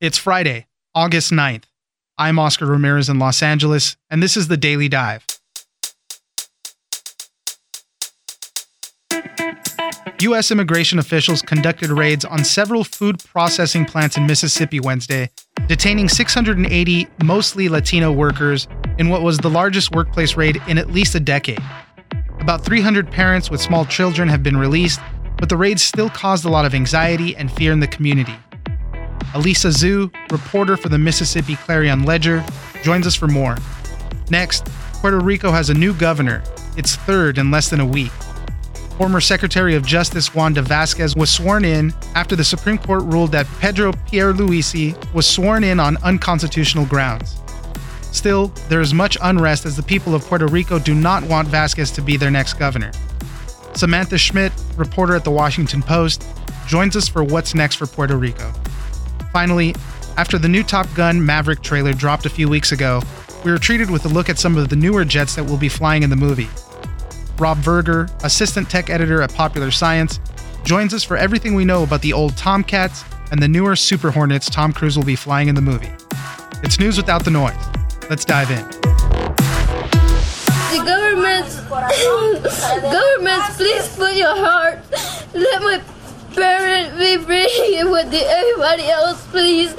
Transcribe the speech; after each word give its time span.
It's 0.00 0.16
Friday, 0.16 0.68
August 0.94 1.32
9th. 1.32 1.64
I'm 2.16 2.38
Oscar 2.38 2.66
Ramirez 2.66 3.08
in 3.08 3.18
Los 3.18 3.42
Angeles, 3.42 3.96
and 4.08 4.22
this 4.22 4.36
is 4.36 4.46
the 4.46 4.56
Daily 4.56 4.88
Dive. 4.88 5.26
U.S. 10.20 10.52
immigration 10.52 11.00
officials 11.00 11.42
conducted 11.42 11.90
raids 11.90 12.24
on 12.24 12.44
several 12.44 12.84
food 12.84 13.18
processing 13.24 13.84
plants 13.84 14.16
in 14.16 14.24
Mississippi 14.24 14.78
Wednesday, 14.78 15.30
detaining 15.66 16.08
680 16.08 17.08
mostly 17.24 17.68
Latino 17.68 18.12
workers 18.12 18.68
in 18.98 19.08
what 19.08 19.22
was 19.22 19.38
the 19.38 19.50
largest 19.50 19.90
workplace 19.90 20.36
raid 20.36 20.62
in 20.68 20.78
at 20.78 20.92
least 20.92 21.16
a 21.16 21.20
decade. 21.20 21.62
About 22.38 22.64
300 22.64 23.10
parents 23.10 23.50
with 23.50 23.60
small 23.60 23.84
children 23.84 24.28
have 24.28 24.44
been 24.44 24.58
released, 24.58 25.00
but 25.38 25.48
the 25.48 25.56
raids 25.56 25.82
still 25.82 26.08
caused 26.08 26.44
a 26.44 26.48
lot 26.48 26.64
of 26.64 26.72
anxiety 26.72 27.34
and 27.34 27.50
fear 27.50 27.72
in 27.72 27.80
the 27.80 27.88
community. 27.88 28.36
Alissa 29.32 29.70
Zhu, 29.70 30.12
reporter 30.30 30.76
for 30.76 30.88
the 30.88 30.98
Mississippi 30.98 31.56
Clarion 31.56 32.04
Ledger, 32.04 32.44
joins 32.82 33.06
us 33.06 33.14
for 33.14 33.28
more. 33.28 33.56
Next, 34.30 34.64
Puerto 34.94 35.18
Rico 35.18 35.50
has 35.52 35.70
a 35.70 35.74
new 35.74 35.94
governor, 35.94 36.42
its 36.76 36.96
third 36.96 37.38
in 37.38 37.50
less 37.50 37.70
than 37.70 37.80
a 37.80 37.86
week. 37.86 38.12
Former 38.96 39.20
Secretary 39.20 39.76
of 39.76 39.86
Justice 39.86 40.34
Wanda 40.34 40.60
Vazquez 40.60 41.16
was 41.16 41.30
sworn 41.30 41.64
in 41.64 41.94
after 42.16 42.34
the 42.34 42.42
Supreme 42.42 42.78
Court 42.78 43.04
ruled 43.04 43.30
that 43.30 43.46
Pedro 43.60 43.92
Pierluisi 43.92 44.96
was 45.14 45.24
sworn 45.24 45.62
in 45.62 45.78
on 45.78 45.96
unconstitutional 45.98 46.84
grounds. 46.84 47.36
Still, 48.10 48.48
there 48.68 48.80
is 48.80 48.92
much 48.92 49.16
unrest 49.22 49.66
as 49.66 49.76
the 49.76 49.82
people 49.82 50.14
of 50.14 50.24
Puerto 50.24 50.48
Rico 50.48 50.78
do 50.80 50.94
not 50.94 51.22
want 51.22 51.46
Vazquez 51.46 51.94
to 51.94 52.02
be 52.02 52.16
their 52.16 52.30
next 52.30 52.54
governor. 52.54 52.90
Samantha 53.74 54.18
Schmidt, 54.18 54.52
reporter 54.76 55.14
at 55.14 55.22
the 55.22 55.30
Washington 55.30 55.80
Post, 55.80 56.24
joins 56.66 56.96
us 56.96 57.08
for 57.08 57.22
what's 57.22 57.54
next 57.54 57.76
for 57.76 57.86
Puerto 57.86 58.16
Rico. 58.16 58.52
Finally, 59.32 59.74
after 60.16 60.38
the 60.38 60.48
new 60.48 60.62
Top 60.62 60.92
Gun 60.94 61.24
Maverick 61.24 61.62
trailer 61.62 61.92
dropped 61.92 62.26
a 62.26 62.30
few 62.30 62.48
weeks 62.48 62.72
ago, 62.72 63.02
we 63.44 63.50
were 63.50 63.58
treated 63.58 63.90
with 63.90 64.04
a 64.04 64.08
look 64.08 64.28
at 64.28 64.38
some 64.38 64.56
of 64.56 64.68
the 64.68 64.76
newer 64.76 65.04
jets 65.04 65.34
that 65.36 65.44
will 65.44 65.56
be 65.56 65.68
flying 65.68 66.02
in 66.02 66.10
the 66.10 66.16
movie. 66.16 66.48
Rob 67.38 67.58
Verger, 67.58 68.08
assistant 68.24 68.68
tech 68.68 68.90
editor 68.90 69.22
at 69.22 69.32
Popular 69.32 69.70
Science, 69.70 70.18
joins 70.64 70.92
us 70.92 71.04
for 71.04 71.16
everything 71.16 71.54
we 71.54 71.64
know 71.64 71.84
about 71.84 72.02
the 72.02 72.12
old 72.12 72.36
Tomcats 72.36 73.04
and 73.30 73.40
the 73.40 73.48
newer 73.48 73.76
Super 73.76 74.10
Hornets 74.10 74.50
Tom 74.50 74.72
Cruise 74.72 74.96
will 74.96 75.04
be 75.04 75.14
flying 75.14 75.48
in 75.48 75.54
the 75.54 75.60
movie. 75.60 75.92
It's 76.62 76.80
news 76.80 76.96
without 76.96 77.24
the 77.24 77.30
noise. 77.30 77.54
Let's 78.10 78.24
dive 78.24 78.50
in. 78.50 78.64
The 80.72 80.82
government, 80.84 81.46
government, 82.82 83.42
please 83.54 83.96
put 83.96 84.14
your 84.14 84.34
heart. 84.34 84.80
Let 85.34 85.62
my 85.62 85.80
parents 86.38 86.96
be 86.98 87.18
free 87.18 87.84
with 87.84 88.10
the, 88.10 88.22
everybody 88.24 88.88
else, 88.88 89.26
please. 89.28 89.74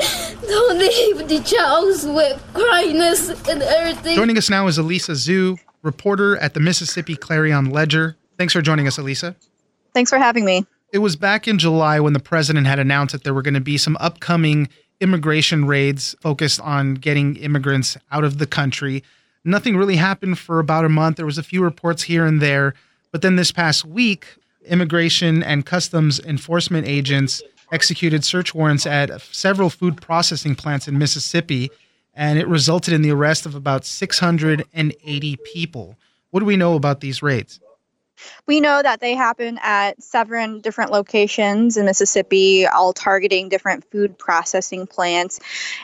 Don't 0.47 0.77
leave 0.77 1.27
the 1.27 1.39
child 1.43 2.15
with 2.15 2.41
cryiness 2.53 3.47
and 3.49 3.61
everything. 3.61 4.15
Joining 4.15 4.37
us 4.37 4.49
now 4.49 4.67
is 4.67 4.77
Alissa 4.77 5.11
Zhu, 5.11 5.57
reporter 5.81 6.37
at 6.37 6.53
the 6.53 6.59
Mississippi 6.59 7.15
Clarion 7.15 7.69
Ledger. 7.69 8.17
Thanks 8.37 8.53
for 8.53 8.61
joining 8.61 8.87
us, 8.87 8.97
Alissa. 8.97 9.35
Thanks 9.93 10.09
for 10.09 10.17
having 10.17 10.45
me. 10.45 10.65
It 10.91 10.99
was 10.99 11.15
back 11.15 11.47
in 11.47 11.59
July 11.59 11.99
when 11.99 12.13
the 12.13 12.19
president 12.19 12.67
had 12.67 12.79
announced 12.79 13.11
that 13.11 13.23
there 13.23 13.33
were 13.33 13.41
going 13.41 13.53
to 13.53 13.61
be 13.61 13.77
some 13.77 13.95
upcoming 13.99 14.69
immigration 14.99 15.65
raids 15.65 16.15
focused 16.19 16.59
on 16.61 16.95
getting 16.95 17.35
immigrants 17.37 17.97
out 18.11 18.23
of 18.23 18.37
the 18.37 18.47
country. 18.47 19.03
Nothing 19.45 19.77
really 19.77 19.95
happened 19.95 20.39
for 20.39 20.59
about 20.59 20.85
a 20.85 20.89
month. 20.89 21.17
There 21.17 21.25
was 21.25 21.37
a 21.37 21.43
few 21.43 21.63
reports 21.63 22.03
here 22.03 22.25
and 22.25 22.41
there, 22.41 22.73
but 23.11 23.21
then 23.21 23.35
this 23.35 23.51
past 23.51 23.85
week, 23.85 24.25
immigration 24.65 25.43
and 25.43 25.65
customs 25.65 26.19
enforcement 26.19 26.87
agents 26.87 27.41
executed 27.71 28.23
search 28.23 28.53
warrants 28.53 28.85
at 28.85 29.21
several 29.21 29.69
food 29.69 30.01
processing 30.01 30.55
plants 30.55 30.87
in 30.87 30.97
Mississippi, 30.97 31.69
and 32.13 32.39
it 32.39 32.47
resulted 32.47 32.93
in 32.93 33.01
the 33.01 33.11
arrest 33.11 33.45
of 33.45 33.55
about 33.55 33.85
680 33.85 35.37
people. 35.43 35.95
What 36.31 36.41
do 36.41 36.45
we 36.45 36.57
know 36.57 36.75
about 36.75 37.01
these 37.01 37.21
raids? 37.21 37.59
We 38.47 38.59
know 38.59 38.81
that 38.81 38.99
they 38.99 39.15
happen 39.15 39.59
at 39.63 40.01
seven 40.01 40.59
different 40.59 40.91
locations 40.91 41.77
in 41.77 41.85
Mississippi, 41.85 42.67
all 42.67 42.93
targeting 42.93 43.49
different 43.49 43.89
food 43.91 44.17
processing 44.17 44.87
plants. 44.87 45.39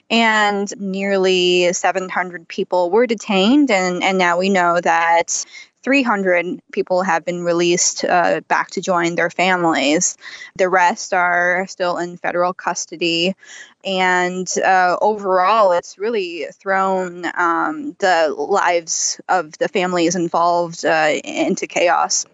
And 0.10 0.74
nearly 0.78 1.72
700 1.72 2.48
people 2.48 2.90
were 2.90 3.08
detained. 3.08 3.72
And, 3.72 4.04
and 4.04 4.18
now 4.18 4.38
we 4.38 4.50
know 4.50 4.82
that 4.82 5.46
300 5.86 6.60
people 6.72 7.04
have 7.04 7.24
been 7.24 7.44
released 7.44 8.04
uh, 8.06 8.42
back 8.48 8.72
to 8.72 8.82
join 8.82 9.14
their 9.14 9.30
families. 9.30 10.18
The 10.56 10.68
rest 10.68 11.14
are 11.14 11.68
still 11.68 11.98
in 11.98 12.18
federal 12.18 12.54
custody. 12.54 13.36
And 13.86 14.52
uh, 14.66 14.98
overall, 15.00 15.72
it's 15.74 16.00
really 16.00 16.48
thrown 16.54 17.26
um, 17.38 17.96
the 18.00 18.34
lives 18.36 19.22
of 19.30 19.56
the 19.60 19.68
families 19.68 20.16
involved 20.16 20.84
uh, 20.84 21.20
into 21.24 21.68
chaos. 21.68 22.26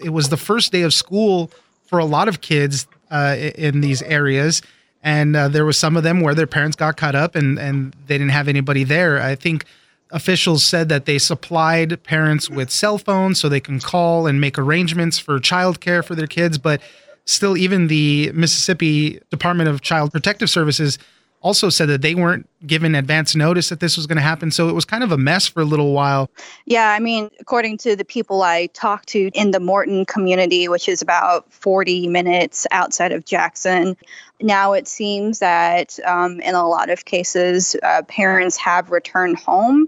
It 0.00 0.10
was 0.10 0.28
the 0.28 0.36
first 0.36 0.70
day 0.70 0.82
of 0.82 0.94
school 0.94 1.50
for 1.86 1.98
a 1.98 2.04
lot 2.04 2.28
of 2.28 2.40
kids 2.40 2.86
uh, 3.10 3.36
in 3.56 3.80
these 3.80 4.02
areas. 4.02 4.62
And 5.02 5.34
uh, 5.34 5.48
there 5.48 5.64
was 5.64 5.76
some 5.76 5.96
of 5.96 6.04
them 6.04 6.20
where 6.20 6.36
their 6.36 6.46
parents 6.46 6.76
got 6.76 6.96
caught 6.96 7.16
up 7.16 7.34
and, 7.34 7.58
and 7.58 7.92
they 8.06 8.18
didn't 8.18 8.30
have 8.30 8.46
anybody 8.46 8.84
there. 8.84 9.20
I 9.20 9.34
think 9.34 9.64
officials 10.12 10.64
said 10.64 10.88
that 10.88 11.06
they 11.06 11.18
supplied 11.18 12.02
parents 12.02 12.50
with 12.50 12.70
cell 12.70 12.98
phones 12.98 13.40
so 13.40 13.48
they 13.48 13.60
can 13.60 13.80
call 13.80 14.26
and 14.26 14.40
make 14.40 14.58
arrangements 14.58 15.18
for 15.18 15.38
childcare 15.38 16.04
for 16.04 16.14
their 16.14 16.26
kids. 16.26 16.58
But 16.58 16.80
still, 17.24 17.56
even 17.56 17.86
the 17.86 18.32
Mississippi 18.32 19.20
Department 19.30 19.68
of 19.68 19.80
Child 19.80 20.12
Protective 20.12 20.50
Services 20.50 20.98
also 21.42 21.70
said 21.70 21.88
that 21.88 22.02
they 22.02 22.14
weren't 22.14 22.48
given 22.66 22.94
advance 22.94 23.34
notice 23.34 23.70
that 23.70 23.80
this 23.80 23.96
was 23.96 24.06
going 24.06 24.16
to 24.16 24.22
happen. 24.22 24.50
So 24.50 24.68
it 24.68 24.74
was 24.74 24.84
kind 24.84 25.02
of 25.02 25.10
a 25.10 25.16
mess 25.16 25.46
for 25.46 25.60
a 25.60 25.64
little 25.64 25.92
while. 25.92 26.30
Yeah, 26.66 26.90
I 26.90 26.98
mean, 26.98 27.30
according 27.40 27.78
to 27.78 27.96
the 27.96 28.04
people 28.04 28.42
I 28.42 28.66
talked 28.66 29.08
to 29.10 29.30
in 29.32 29.50
the 29.50 29.60
Morton 29.60 30.04
community, 30.04 30.68
which 30.68 30.88
is 30.88 31.00
about 31.00 31.50
40 31.52 32.08
minutes 32.08 32.66
outside 32.70 33.12
of 33.12 33.24
Jackson, 33.24 33.96
now 34.42 34.72
it 34.72 34.86
seems 34.86 35.38
that 35.38 35.98
um, 36.06 36.40
in 36.40 36.54
a 36.54 36.68
lot 36.68 36.90
of 36.90 37.04
cases, 37.04 37.74
uh, 37.82 38.02
parents 38.08 38.56
have 38.58 38.90
returned 38.90 39.38
home. 39.38 39.86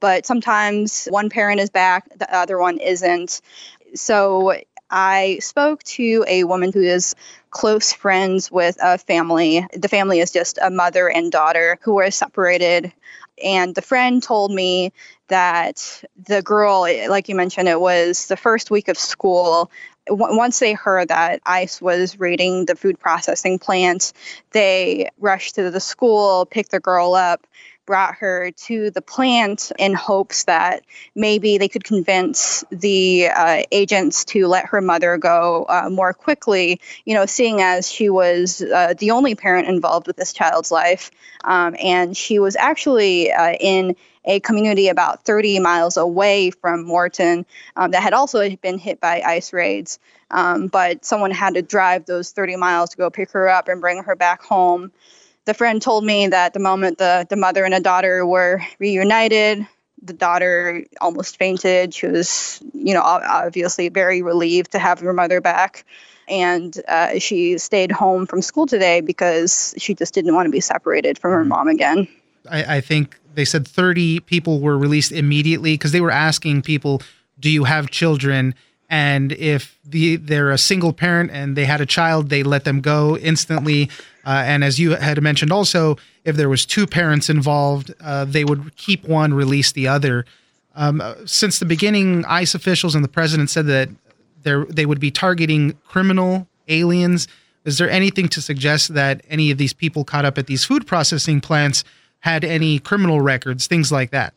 But 0.00 0.26
sometimes 0.26 1.06
one 1.06 1.30
parent 1.30 1.60
is 1.60 1.70
back, 1.70 2.06
the 2.18 2.34
other 2.34 2.58
one 2.58 2.78
isn't. 2.78 3.40
So 3.94 4.54
I 4.96 5.38
spoke 5.40 5.82
to 5.82 6.24
a 6.28 6.44
woman 6.44 6.70
who 6.72 6.80
is 6.80 7.16
close 7.50 7.92
friends 7.92 8.52
with 8.52 8.78
a 8.80 8.96
family. 8.96 9.66
The 9.72 9.88
family 9.88 10.20
is 10.20 10.30
just 10.30 10.56
a 10.62 10.70
mother 10.70 11.10
and 11.10 11.32
daughter 11.32 11.80
who 11.82 11.94
were 11.94 12.12
separated. 12.12 12.92
And 13.42 13.74
the 13.74 13.82
friend 13.82 14.22
told 14.22 14.52
me 14.52 14.92
that 15.26 16.04
the 16.28 16.42
girl, 16.42 16.82
like 17.08 17.28
you 17.28 17.34
mentioned, 17.34 17.68
it 17.68 17.80
was 17.80 18.28
the 18.28 18.36
first 18.36 18.70
week 18.70 18.86
of 18.86 18.96
school. 18.96 19.68
Once 20.08 20.60
they 20.60 20.74
heard 20.74 21.08
that 21.08 21.40
ICE 21.44 21.82
was 21.82 22.20
raiding 22.20 22.66
the 22.66 22.76
food 22.76 22.96
processing 23.00 23.58
plant, 23.58 24.12
they 24.52 25.10
rushed 25.18 25.56
to 25.56 25.72
the 25.72 25.80
school, 25.80 26.46
picked 26.46 26.70
the 26.70 26.78
girl 26.78 27.14
up, 27.14 27.48
brought 27.86 28.16
her 28.16 28.50
to 28.52 28.90
the 28.90 29.02
plant 29.02 29.72
in 29.78 29.94
hopes 29.94 30.44
that 30.44 30.84
maybe 31.14 31.58
they 31.58 31.68
could 31.68 31.84
convince 31.84 32.64
the 32.70 33.28
uh, 33.28 33.62
agents 33.72 34.24
to 34.24 34.46
let 34.46 34.66
her 34.66 34.80
mother 34.80 35.16
go 35.18 35.66
uh, 35.68 35.88
more 35.90 36.12
quickly, 36.12 36.80
you 37.04 37.14
know, 37.14 37.26
seeing 37.26 37.60
as 37.60 37.90
she 37.90 38.08
was 38.08 38.62
uh, 38.62 38.94
the 38.98 39.10
only 39.10 39.34
parent 39.34 39.68
involved 39.68 40.06
with 40.06 40.16
this 40.16 40.32
child's 40.32 40.70
life. 40.70 41.10
Um, 41.44 41.76
and 41.80 42.16
she 42.16 42.38
was 42.38 42.56
actually 42.56 43.32
uh, 43.32 43.52
in 43.52 43.96
a 44.24 44.40
community 44.40 44.88
about 44.88 45.24
30 45.24 45.58
miles 45.60 45.96
away 45.96 46.50
from 46.50 46.84
Morton 46.84 47.44
um, 47.76 47.90
that 47.90 48.02
had 48.02 48.14
also 48.14 48.48
been 48.56 48.78
hit 48.78 49.00
by 49.00 49.20
ice 49.20 49.52
raids. 49.52 49.98
Um, 50.30 50.68
but 50.68 51.04
someone 51.04 51.30
had 51.30 51.54
to 51.54 51.62
drive 51.62 52.06
those 52.06 52.30
30 52.30 52.56
miles 52.56 52.90
to 52.90 52.96
go 52.96 53.10
pick 53.10 53.30
her 53.32 53.48
up 53.48 53.68
and 53.68 53.80
bring 53.80 54.02
her 54.02 54.16
back 54.16 54.42
home 54.42 54.90
the 55.44 55.54
friend 55.54 55.80
told 55.80 56.04
me 56.04 56.28
that 56.28 56.54
the 56.54 56.60
moment 56.60 56.98
the, 56.98 57.26
the 57.28 57.36
mother 57.36 57.64
and 57.64 57.74
the 57.74 57.80
daughter 57.80 58.24
were 58.24 58.62
reunited, 58.78 59.66
the 60.02 60.12
daughter 60.12 60.84
almost 61.00 61.36
fainted. 61.36 61.94
She 61.94 62.06
was, 62.06 62.62
you 62.72 62.94
know, 62.94 63.02
obviously 63.02 63.88
very 63.88 64.22
relieved 64.22 64.72
to 64.72 64.78
have 64.78 65.00
her 65.00 65.12
mother 65.12 65.40
back. 65.40 65.84
And 66.28 66.74
uh, 66.88 67.18
she 67.18 67.58
stayed 67.58 67.92
home 67.92 68.26
from 68.26 68.40
school 68.40 68.66
today 68.66 69.00
because 69.00 69.74
she 69.76 69.94
just 69.94 70.14
didn't 70.14 70.34
want 70.34 70.46
to 70.46 70.50
be 70.50 70.60
separated 70.60 71.18
from 71.18 71.32
her 71.32 71.40
mm-hmm. 71.40 71.48
mom 71.48 71.68
again. 71.68 72.08
I, 72.50 72.76
I 72.76 72.80
think 72.80 73.18
they 73.34 73.44
said 73.44 73.66
30 73.66 74.20
people 74.20 74.60
were 74.60 74.78
released 74.78 75.12
immediately 75.12 75.74
because 75.74 75.92
they 75.92 76.00
were 76.00 76.10
asking 76.10 76.62
people, 76.62 77.02
Do 77.38 77.50
you 77.50 77.64
have 77.64 77.90
children? 77.90 78.54
And 78.90 79.32
if 79.32 79.78
the, 79.84 80.16
they're 80.16 80.50
a 80.50 80.58
single 80.58 80.92
parent 80.92 81.30
and 81.30 81.56
they 81.56 81.64
had 81.64 81.80
a 81.80 81.86
child, 81.86 82.28
they 82.28 82.42
let 82.42 82.64
them 82.64 82.80
go 82.80 83.16
instantly. 83.16 83.90
Uh, 84.24 84.42
and 84.44 84.62
as 84.62 84.78
you 84.78 84.92
had 84.92 85.20
mentioned, 85.22 85.52
also 85.52 85.96
if 86.24 86.36
there 86.36 86.48
was 86.48 86.64
two 86.64 86.86
parents 86.86 87.28
involved, 87.28 87.92
uh, 88.00 88.24
they 88.24 88.44
would 88.44 88.76
keep 88.76 89.04
one, 89.04 89.34
release 89.34 89.72
the 89.72 89.88
other. 89.88 90.24
Um, 90.74 91.02
since 91.24 91.58
the 91.58 91.66
beginning, 91.66 92.24
ICE 92.24 92.54
officials 92.54 92.94
and 92.94 93.04
the 93.04 93.08
president 93.08 93.50
said 93.50 93.66
that 93.66 93.88
they 94.44 94.86
would 94.86 95.00
be 95.00 95.10
targeting 95.10 95.72
criminal 95.86 96.46
aliens, 96.68 97.28
Is 97.64 97.78
there 97.78 97.88
anything 97.88 98.28
to 98.28 98.42
suggest 98.42 98.92
that 98.94 99.22
any 99.28 99.50
of 99.50 99.56
these 99.56 99.72
people 99.72 100.04
caught 100.04 100.26
up 100.26 100.36
at 100.36 100.46
these 100.46 100.64
food 100.64 100.86
processing 100.86 101.40
plants 101.40 101.82
had 102.20 102.44
any 102.44 102.78
criminal 102.78 103.20
records, 103.20 103.66
things 103.66 103.90
like 103.90 104.10
that? 104.10 104.34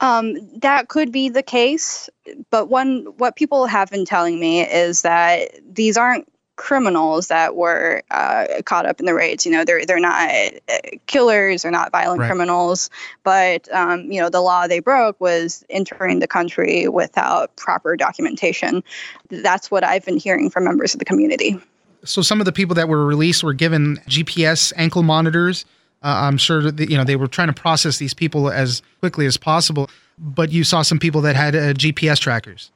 Um, 0.00 0.36
that 0.60 0.88
could 0.88 1.12
be 1.12 1.28
the 1.28 1.42
case, 1.42 2.08
but 2.50 2.68
one 2.68 3.04
what 3.18 3.36
people 3.36 3.66
have 3.66 3.90
been 3.90 4.04
telling 4.04 4.40
me 4.40 4.62
is 4.62 5.02
that 5.02 5.50
these 5.74 5.96
aren't 5.96 6.26
criminals 6.60 7.28
that 7.28 7.56
were 7.56 8.02
uh, 8.10 8.46
caught 8.66 8.84
up 8.84 9.00
in 9.00 9.06
the 9.06 9.14
raids. 9.14 9.46
You 9.46 9.52
know, 9.52 9.64
they're 9.64 9.86
they're 9.86 9.98
not 9.98 10.30
uh, 10.68 10.78
killers, 11.06 11.62
they're 11.62 11.70
not 11.70 11.90
violent 11.90 12.20
right. 12.20 12.26
criminals, 12.26 12.90
but 13.24 13.72
um, 13.72 14.12
you 14.12 14.20
know, 14.20 14.28
the 14.28 14.42
law 14.42 14.66
they 14.66 14.80
broke 14.80 15.18
was 15.20 15.64
entering 15.70 16.18
the 16.18 16.28
country 16.28 16.86
without 16.86 17.56
proper 17.56 17.96
documentation. 17.96 18.84
That's 19.28 19.70
what 19.70 19.84
I've 19.84 20.04
been 20.04 20.18
hearing 20.18 20.50
from 20.50 20.64
members 20.64 20.94
of 20.94 20.98
the 20.98 21.06
community. 21.06 21.58
So 22.04 22.20
some 22.20 22.40
of 22.40 22.44
the 22.44 22.52
people 22.52 22.74
that 22.74 22.88
were 22.88 23.06
released 23.06 23.42
were 23.42 23.54
given 23.54 23.96
GPS 24.06 24.72
ankle 24.76 25.02
monitors. 25.02 25.64
Uh, 26.02 26.28
I'm 26.28 26.38
sure 26.38 26.70
that 26.70 26.90
you 26.90 26.96
know 26.96 27.04
they 27.04 27.16
were 27.16 27.28
trying 27.28 27.48
to 27.48 27.60
process 27.60 27.98
these 27.98 28.14
people 28.14 28.50
as 28.50 28.82
quickly 29.00 29.26
as 29.26 29.36
possible. 29.36 29.90
But 30.18 30.52
you 30.52 30.64
saw 30.64 30.82
some 30.82 30.98
people 30.98 31.20
that 31.22 31.36
had 31.36 31.54
uh, 31.54 31.72
GPS 31.74 32.18
trackers. 32.18 32.70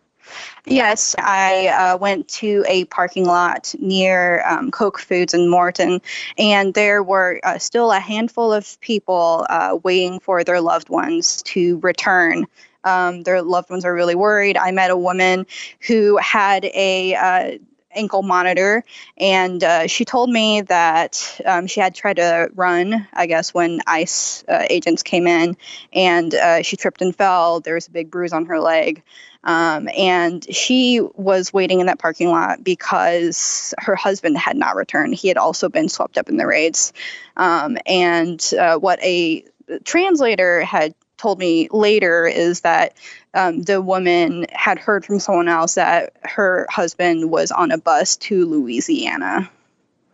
Yes, 0.67 1.15
I 1.19 1.69
uh, 1.69 1.99
went 1.99 2.29
to 2.29 2.65
a 2.67 2.87
parking 2.87 3.27
lot 3.27 3.75
near 3.79 4.43
um, 4.47 4.71
Koch 4.71 4.99
Foods 4.99 5.35
in 5.35 5.51
Morton, 5.51 6.01
and 6.39 6.73
there 6.73 7.03
were 7.03 7.41
uh, 7.45 7.59
still 7.59 7.93
a 7.93 8.01
handful 8.01 8.53
of 8.53 8.81
people 8.81 9.47
uh, 9.51 9.79
waiting 9.83 10.21
for 10.21 10.43
their 10.43 10.61
loved 10.61 10.89
ones 10.89 11.43
to 11.43 11.79
return. 11.81 12.47
Um, 12.85 13.23
their 13.23 13.43
loved 13.43 13.71
ones 13.71 13.85
are 13.85 13.95
really 13.95 14.15
worried. 14.15 14.57
I 14.57 14.71
met 14.71 14.91
a 14.91 14.97
woman 14.97 15.47
who 15.81 16.17
had 16.19 16.65
a 16.67 17.15
uh, 17.15 17.59
ankle 17.95 18.23
monitor, 18.23 18.85
and 19.17 19.63
uh, 19.63 19.87
she 19.87 20.05
told 20.05 20.31
me 20.31 20.63
that 20.63 21.41
um, 21.45 21.67
she 21.67 21.81
had 21.81 21.95
tried 21.95 22.17
to 22.17 22.51
run, 22.55 23.07
I 23.13 23.27
guess, 23.27 23.55
when 23.55 23.81
ICE 23.87 24.45
uh, 24.49 24.67
agents 24.71 25.03
came 25.03 25.27
in, 25.27 25.57
and 25.93 26.35
uh, 26.35 26.63
she 26.63 26.77
tripped 26.77 27.03
and 27.03 27.15
fell. 27.15 27.61
There 27.61 27.75
was 27.75 27.89
a 27.89 27.91
big 27.91 28.11
bruise 28.11 28.33
on 28.33 28.47
her 28.47 28.61
leg. 28.61 29.03
Um, 29.45 29.91
and 29.95 30.47
she 30.55 31.01
was 31.17 31.53
waiting 31.53 31.81
in 31.81 31.87
that 31.87 31.99
parking 31.99 32.31
lot 32.31 32.65
because 32.65 33.75
her 33.79 33.95
husband 33.95 34.39
had 34.39 34.57
not 34.57 34.75
returned. 34.75 35.15
He 35.15 35.29
had 35.29 35.37
also 35.37 35.69
been 35.69 35.91
swept 35.91 36.17
up 36.17 36.31
in 36.31 36.39
the 36.39 36.47
raids. 36.47 36.95
Um, 37.37 37.77
and 37.85 38.43
uh, 38.59 38.79
what 38.79 39.03
a 39.03 39.45
translator 39.85 40.63
had 40.63 40.95
told 41.25 41.39
me 41.39 41.69
later 41.71 42.27
is 42.27 42.61
that 42.61 42.95
um, 43.33 43.63
the 43.63 43.81
woman 43.81 44.45
had 44.53 44.79
heard 44.79 45.07
from 45.07 45.19
someone 45.19 45.49
else 45.49 45.77
that 45.77 46.13
her 46.23 46.67
husband 46.69 47.31
was 47.31 47.51
on 47.51 47.71
a 47.71 47.79
bus 47.79 48.17
to 48.17 48.45
Louisiana. 48.45 49.51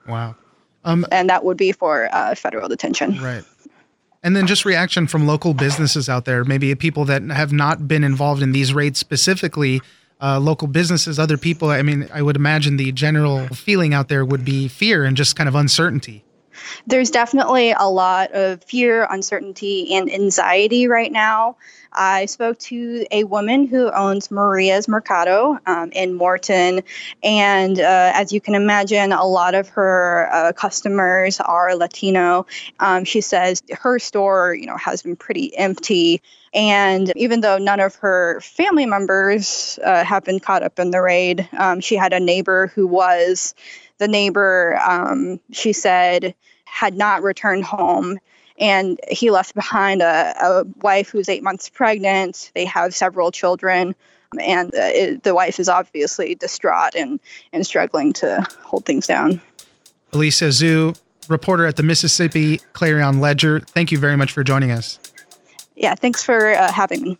Wow. 0.07 0.37
Um, 0.85 1.05
and 1.11 1.29
that 1.29 1.45
would 1.45 1.57
be 1.57 1.73
for 1.73 2.09
uh, 2.12 2.37
federal 2.37 2.69
detention. 2.69 3.21
Right. 3.21 3.43
And 4.23 4.37
then 4.37 4.47
just 4.47 4.65
reaction 4.65 5.09
from 5.09 5.27
local 5.27 5.53
businesses 5.53 6.09
out 6.09 6.27
there, 6.27 6.45
maybe 6.45 6.73
people 6.77 7.05
that 7.07 7.23
have 7.23 7.53
not 7.53 7.89
been 7.89 8.05
involved 8.05 8.41
in 8.41 8.53
these 8.53 8.73
raids 8.73 9.01
specifically, 9.01 9.81
uh, 10.23 10.39
local 10.39 10.69
businesses, 10.69 11.19
other 11.19 11.37
people. 11.37 11.71
I 11.71 11.83
mean, 11.83 12.09
I 12.15 12.23
would 12.23 12.37
imagine 12.37 12.77
the 12.77 12.93
general 12.93 13.49
feeling 13.49 13.95
out 13.95 14.07
there 14.09 14.25
would 14.25 14.45
be 14.45 14.69
fear 14.69 15.05
and 15.05 15.17
just 15.17 15.35
kind 15.35 15.49
of 15.49 15.57
uncertainty 15.57 16.23
there's 16.87 17.11
definitely 17.11 17.73
a 17.73 17.89
lot 17.89 18.33
of 18.33 18.62
fear, 18.65 19.07
uncertainty, 19.11 19.95
and 19.95 20.12
anxiety 20.12 20.89
right 20.89 21.11
now. 21.12 21.57
I 21.93 22.27
spoke 22.27 22.59
to 22.59 23.05
a 23.11 23.25
woman 23.25 23.67
who 23.67 23.91
owns 23.91 24.31
Maria's 24.31 24.87
Mercado 24.87 25.59
um, 25.67 25.91
in 25.93 26.15
Morton, 26.15 26.83
and 27.23 27.81
uh, 27.81 28.12
as 28.15 28.33
you 28.33 28.41
can 28.41 28.55
imagine, 28.55 29.12
a 29.12 29.25
lot 29.25 29.55
of 29.55 29.69
her 29.71 30.29
uh, 30.33 30.53
customers 30.53 31.41
are 31.41 31.75
Latino. 31.75 32.47
Um, 32.79 33.05
she 33.05 33.21
says 33.21 33.62
her 33.73 33.99
store, 33.99 34.55
you 34.55 34.67
know, 34.67 34.77
has 34.77 35.03
been 35.03 35.17
pretty 35.17 35.57
empty, 35.57 36.23
and 36.55 37.12
even 37.17 37.41
though 37.41 37.59
none 37.59 37.81
of 37.81 37.97
her 37.97 38.41
family 38.41 38.87
members 38.87 39.79
uh, 39.85 40.05
have 40.05 40.25
been 40.25 40.41
caught 40.41 40.62
up 40.62 40.79
in 40.79 40.91
the 40.91 41.01
raid, 41.01 41.49
um, 41.59 41.81
she 41.81 41.97
had 41.97 42.12
a 42.12 42.21
neighbor 42.21 42.69
who 42.69 42.87
was. 42.87 43.55
The 43.99 44.09
neighbor, 44.09 44.81
um, 44.83 45.41
she 45.53 45.75
said, 45.75 46.35
had 46.71 46.97
not 46.97 47.23
returned 47.23 47.65
home 47.65 48.19
and 48.61 49.01
he 49.09 49.31
left 49.31 49.55
behind 49.55 50.03
a, 50.03 50.35
a 50.39 50.65
wife 50.83 51.09
who's 51.09 51.29
eight 51.29 51.43
months 51.43 51.69
pregnant. 51.69 52.53
They 52.55 52.67
have 52.67 52.95
several 52.95 53.33
children, 53.33 53.95
and 54.39 54.69
uh, 54.75 54.81
it, 54.83 55.23
the 55.23 55.35
wife 55.35 55.59
is 55.59 55.69
obviously 55.69 56.35
distraught 56.35 56.95
and, 56.95 57.19
and 57.53 57.67
struggling 57.67 58.13
to 58.15 58.47
hold 58.63 58.85
things 58.85 59.07
down. 59.07 59.41
Alicia 60.13 60.49
Zhu, 60.49 60.99
reporter 61.29 61.67
at 61.67 61.77
the 61.77 61.83
Mississippi 61.83 62.59
Clarion 62.75 63.21
Ledger, 63.21 63.61
thank 63.61 63.91
you 63.91 63.99
very 63.99 64.17
much 64.17 64.33
for 64.33 64.45
joining 64.45 64.71
us. 64.71 64.99
Yeah, 65.75 65.95
thanks 65.95 66.23
for 66.23 66.53
uh, 66.53 66.71
having 66.71 67.03
me. 67.03 67.19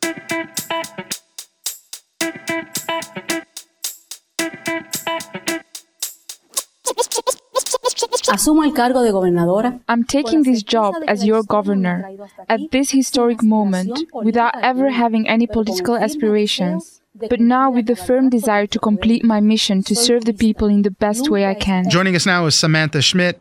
Asumo 8.31 8.65
el 8.65 8.73
cargo 8.73 9.03
de 9.03 9.11
gobernadora. 9.11 9.81
I'm 9.89 10.05
taking 10.05 10.45
this 10.45 10.63
job 10.63 10.95
as 11.09 11.25
your 11.25 11.43
governor 11.43 12.09
at 12.49 12.61
this 12.71 12.91
historic 12.91 13.43
moment 13.43 14.05
without 14.13 14.55
ever 14.63 14.89
having 14.91 15.29
any 15.29 15.49
political 15.49 15.97
aspirations, 15.97 17.03
but 17.29 17.41
now 17.41 17.73
with 17.73 17.87
the 17.87 17.97
firm 17.97 18.31
desire 18.31 18.69
to 18.69 18.79
complete 18.79 19.25
my 19.25 19.41
mission 19.41 19.83
to 19.83 19.97
serve 19.97 20.27
the 20.27 20.33
people 20.33 20.69
in 20.69 20.83
the 20.83 20.93
best 20.93 21.29
way 21.29 21.45
I 21.45 21.55
can. 21.55 21.91
Joining 21.91 22.15
us 22.15 22.25
now 22.25 22.47
is 22.47 22.55
Samantha 22.55 23.03
Schmidt, 23.03 23.41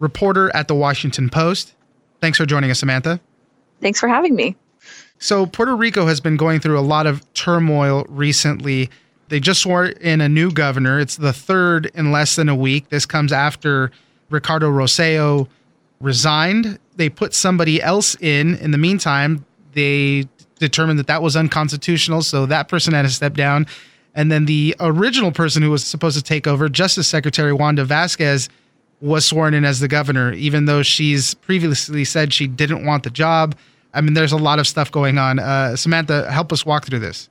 reporter 0.00 0.50
at 0.52 0.66
the 0.66 0.74
Washington 0.74 1.30
Post. 1.30 1.74
Thanks 2.20 2.36
for 2.36 2.44
joining 2.44 2.72
us, 2.72 2.80
Samantha. 2.80 3.20
Thanks 3.80 4.00
for 4.00 4.08
having 4.08 4.34
me. 4.34 4.56
So, 5.20 5.46
Puerto 5.46 5.76
Rico 5.76 6.06
has 6.06 6.20
been 6.20 6.36
going 6.36 6.58
through 6.58 6.78
a 6.78 6.82
lot 6.82 7.06
of 7.06 7.22
turmoil 7.34 8.04
recently. 8.08 8.90
They 9.28 9.38
just 9.38 9.62
swore 9.62 9.86
in 9.86 10.20
a 10.20 10.28
new 10.28 10.50
governor. 10.50 10.98
It's 10.98 11.16
the 11.16 11.32
third 11.32 11.86
in 11.94 12.10
less 12.10 12.34
than 12.34 12.48
a 12.48 12.56
week. 12.56 12.88
This 12.88 13.06
comes 13.06 13.32
after 13.32 13.92
Ricardo 14.34 14.70
Rosselló 14.70 15.48
resigned. 16.00 16.78
They 16.96 17.08
put 17.08 17.32
somebody 17.32 17.80
else 17.80 18.16
in. 18.20 18.56
In 18.56 18.70
the 18.70 18.78
meantime, 18.78 19.44
they 19.72 20.28
determined 20.58 20.98
that 20.98 21.06
that 21.06 21.22
was 21.22 21.36
unconstitutional, 21.36 22.22
so 22.22 22.46
that 22.46 22.68
person 22.68 22.92
had 22.92 23.02
to 23.02 23.08
step 23.10 23.34
down. 23.34 23.66
And 24.14 24.30
then 24.30 24.44
the 24.44 24.76
original 24.78 25.32
person 25.32 25.62
who 25.62 25.70
was 25.70 25.84
supposed 25.84 26.16
to 26.16 26.22
take 26.22 26.46
over, 26.46 26.68
Justice 26.68 27.08
Secretary 27.08 27.52
Wanda 27.52 27.84
Vazquez, 27.84 28.48
was 29.00 29.24
sworn 29.24 29.54
in 29.54 29.64
as 29.64 29.80
the 29.80 29.88
governor, 29.88 30.32
even 30.32 30.66
though 30.66 30.82
she's 30.82 31.34
previously 31.34 32.04
said 32.04 32.32
she 32.32 32.46
didn't 32.46 32.84
want 32.84 33.02
the 33.02 33.10
job. 33.10 33.56
I 33.92 34.00
mean, 34.00 34.14
there's 34.14 34.32
a 34.32 34.36
lot 34.36 34.58
of 34.58 34.66
stuff 34.66 34.90
going 34.90 35.18
on. 35.18 35.38
Uh, 35.38 35.76
Samantha, 35.76 36.30
help 36.30 36.52
us 36.52 36.64
walk 36.64 36.86
through 36.86 37.00
this. 37.00 37.28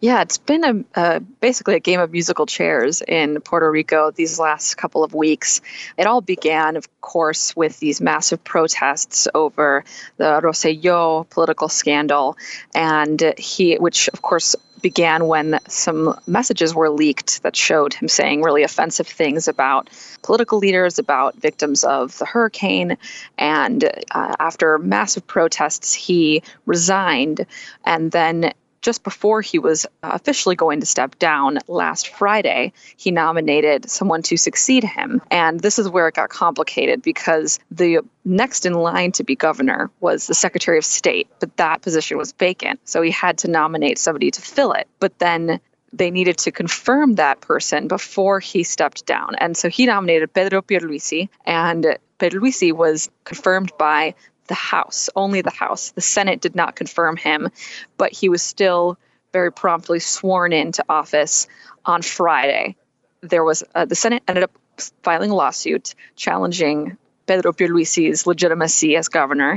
Yeah, 0.00 0.22
it's 0.22 0.38
been 0.38 0.86
a 0.94 1.20
basically 1.20 1.74
a 1.74 1.80
game 1.80 2.00
of 2.00 2.12
musical 2.12 2.46
chairs 2.46 3.02
in 3.06 3.40
Puerto 3.40 3.70
Rico 3.70 4.10
these 4.10 4.38
last 4.38 4.76
couple 4.76 5.04
of 5.04 5.14
weeks. 5.14 5.60
It 5.96 6.06
all 6.06 6.20
began, 6.20 6.76
of 6.76 7.00
course, 7.00 7.54
with 7.56 7.78
these 7.78 8.00
massive 8.00 8.42
protests 8.44 9.28
over 9.34 9.84
the 10.16 10.40
Rosselló 10.42 11.28
political 11.28 11.68
scandal, 11.68 12.36
and 12.74 13.34
he, 13.36 13.76
which 13.76 14.08
of 14.08 14.22
course 14.22 14.56
began 14.80 15.26
when 15.26 15.58
some 15.68 16.18
messages 16.26 16.74
were 16.74 16.90
leaked 16.90 17.42
that 17.42 17.56
showed 17.56 17.94
him 17.94 18.08
saying 18.08 18.42
really 18.42 18.62
offensive 18.62 19.06
things 19.06 19.48
about 19.48 19.90
political 20.22 20.58
leaders, 20.58 20.98
about 20.98 21.36
victims 21.36 21.84
of 21.84 22.16
the 22.18 22.24
hurricane. 22.24 22.96
And 23.36 23.84
uh, 23.84 24.36
after 24.38 24.78
massive 24.78 25.26
protests, 25.26 25.94
he 25.94 26.42
resigned. 26.66 27.46
And 27.84 28.12
then 28.12 28.52
just 28.82 29.02
before 29.02 29.40
he 29.40 29.58
was 29.58 29.86
uh, 30.02 30.10
officially 30.12 30.56
going 30.56 30.80
to 30.80 30.86
step 30.86 31.18
down 31.18 31.58
last 31.68 32.08
Friday, 32.08 32.72
he 32.96 33.10
nominated 33.10 33.90
someone 33.90 34.22
to 34.22 34.36
succeed 34.36 34.84
him. 34.84 35.20
And 35.30 35.60
this 35.60 35.78
is 35.78 35.88
where 35.88 36.08
it 36.08 36.14
got 36.14 36.30
complicated 36.30 37.02
because 37.02 37.58
the 37.70 38.00
next 38.24 38.66
in 38.66 38.74
line 38.74 39.12
to 39.12 39.24
be 39.24 39.34
governor 39.34 39.90
was 40.00 40.26
the 40.26 40.34
Secretary 40.34 40.78
of 40.78 40.84
State, 40.84 41.28
but 41.40 41.56
that 41.56 41.82
position 41.82 42.18
was 42.18 42.32
vacant. 42.32 42.80
So 42.84 43.02
he 43.02 43.10
had 43.10 43.38
to 43.38 43.50
nominate 43.50 43.98
somebody 43.98 44.30
to 44.30 44.40
fill 44.40 44.72
it. 44.72 44.86
But 45.00 45.18
then 45.18 45.60
they 45.92 46.10
needed 46.10 46.38
to 46.38 46.52
confirm 46.52 47.14
that 47.14 47.40
person 47.40 47.88
before 47.88 48.40
he 48.40 48.62
stepped 48.62 49.06
down. 49.06 49.34
And 49.38 49.56
so 49.56 49.68
he 49.68 49.86
nominated 49.86 50.32
Pedro 50.32 50.62
Pierluisi, 50.62 51.28
and 51.46 51.98
Pierluisi 52.18 52.72
was 52.72 53.08
confirmed 53.24 53.72
by 53.78 54.14
the 54.48 54.54
House, 54.54 55.08
only 55.14 55.42
the 55.42 55.50
House. 55.50 55.90
The 55.90 56.00
Senate 56.00 56.40
did 56.40 56.54
not 56.54 56.76
confirm 56.76 57.16
him, 57.16 57.50
but 57.96 58.12
he 58.12 58.28
was 58.28 58.42
still 58.42 58.98
very 59.32 59.52
promptly 59.52 60.00
sworn 60.00 60.52
into 60.52 60.84
office 60.88 61.46
on 61.84 62.02
Friday. 62.02 62.76
There 63.20 63.44
was 63.44 63.62
uh, 63.74 63.84
the 63.84 63.94
Senate 63.94 64.22
ended 64.26 64.44
up 64.44 64.58
filing 65.02 65.30
a 65.30 65.34
lawsuit 65.34 65.94
challenging 66.16 66.96
Pedro 67.28 67.52
Pierluisi's 67.52 68.26
legitimacy 68.26 68.96
as 68.96 69.08
governor. 69.08 69.56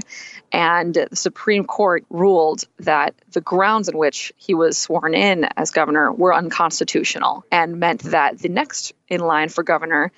And 0.51 0.93
the 0.93 1.15
Supreme 1.15 1.63
Court 1.63 2.03
ruled 2.09 2.65
that 2.79 3.15
the 3.31 3.41
grounds 3.41 3.87
in 3.87 3.97
which 3.97 4.33
he 4.35 4.53
was 4.53 4.77
sworn 4.77 5.15
in 5.15 5.45
as 5.55 5.71
governor 5.71 6.11
were 6.11 6.35
unconstitutional 6.35 7.45
and 7.51 7.79
meant 7.79 8.03
that 8.03 8.39
the 8.39 8.49
next 8.49 8.93
in 9.07 9.21
line 9.21 9.47
for 9.47 9.63
governor 9.63 10.11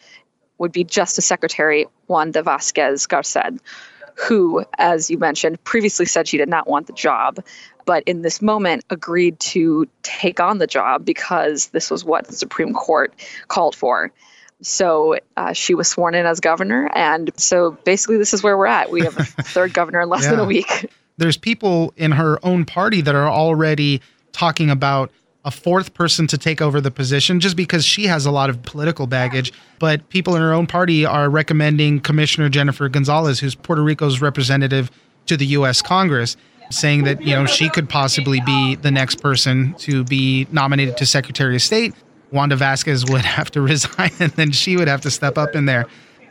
would 0.57 0.71
be 0.71 0.83
Justice 0.83 1.25
Secretary 1.25 1.85
Wanda 2.07 2.41
Vazquez 2.41 3.07
Garced, 3.07 3.61
who, 4.15 4.65
as 4.77 5.09
you 5.09 5.17
mentioned, 5.17 5.63
previously 5.63 6.05
said 6.05 6.27
she 6.27 6.37
did 6.37 6.49
not 6.49 6.67
want 6.67 6.87
the 6.87 6.93
job, 6.93 7.43
but 7.85 8.03
in 8.03 8.21
this 8.21 8.41
moment 8.41 8.85
agreed 8.89 9.39
to 9.39 9.87
take 10.03 10.39
on 10.39 10.57
the 10.57 10.67
job 10.67 11.05
because 11.05 11.67
this 11.67 11.91
was 11.91 12.05
what 12.05 12.27
the 12.27 12.33
Supreme 12.33 12.73
Court 12.73 13.13
called 13.47 13.75
for. 13.75 14.11
So 14.61 15.17
uh, 15.35 15.53
she 15.53 15.75
was 15.75 15.87
sworn 15.89 16.15
in 16.15 16.25
as 16.25 16.39
governor. 16.39 16.89
And 16.93 17.31
so 17.35 17.71
basically, 17.83 18.17
this 18.17 18.33
is 18.33 18.41
where 18.41 18.57
we're 18.57 18.67
at. 18.67 18.91
We 18.91 19.01
have 19.01 19.17
a 19.17 19.23
third 19.25 19.73
governor 19.73 20.01
in 20.01 20.09
less 20.09 20.23
yeah. 20.23 20.31
than 20.31 20.39
a 20.39 20.45
week. 20.45 20.89
There's 21.17 21.37
people 21.37 21.93
in 21.97 22.11
her 22.13 22.39
own 22.43 22.65
party 22.65 23.01
that 23.01 23.13
are 23.13 23.29
already 23.29 24.01
talking 24.31 24.69
about 24.69 25.11
a 25.45 25.51
fourth 25.51 25.93
person 25.93 26.25
to 26.27 26.37
take 26.37 26.61
over 26.61 26.79
the 26.79 26.91
position 26.91 27.39
just 27.39 27.57
because 27.57 27.83
she 27.85 28.05
has 28.05 28.25
a 28.25 28.31
lot 28.31 28.49
of 28.49 28.61
political 28.63 29.07
baggage. 29.07 29.51
But 29.79 30.07
people 30.09 30.35
in 30.35 30.41
her 30.41 30.53
own 30.53 30.67
party 30.67 31.05
are 31.05 31.29
recommending 31.29 31.99
Commissioner 31.99 32.49
Jennifer 32.49 32.87
Gonzalez, 32.87 33.39
who's 33.39 33.55
Puerto 33.55 33.81
Rico's 33.81 34.21
representative 34.21 34.89
to 35.25 35.35
the 35.35 35.45
U.S. 35.47 35.81
Congress, 35.81 36.37
saying 36.69 37.03
that, 37.03 37.21
you 37.21 37.35
know, 37.35 37.45
she 37.45 37.69
could 37.69 37.89
possibly 37.89 38.39
be 38.45 38.75
the 38.75 38.91
next 38.91 39.21
person 39.21 39.73
to 39.79 40.03
be 40.05 40.47
nominated 40.51 40.97
to 40.97 41.05
Secretary 41.05 41.55
of 41.55 41.61
State. 41.61 41.93
Wanda 42.31 42.55
Vazquez 42.55 43.09
would 43.11 43.25
have 43.25 43.51
to 43.51 43.61
resign 43.61 44.11
and 44.19 44.31
then 44.33 44.51
she 44.51 44.77
would 44.77 44.87
have 44.87 45.01
to 45.01 45.11
step 45.11 45.37
up 45.37 45.55
in 45.55 45.65
there. 45.65 45.85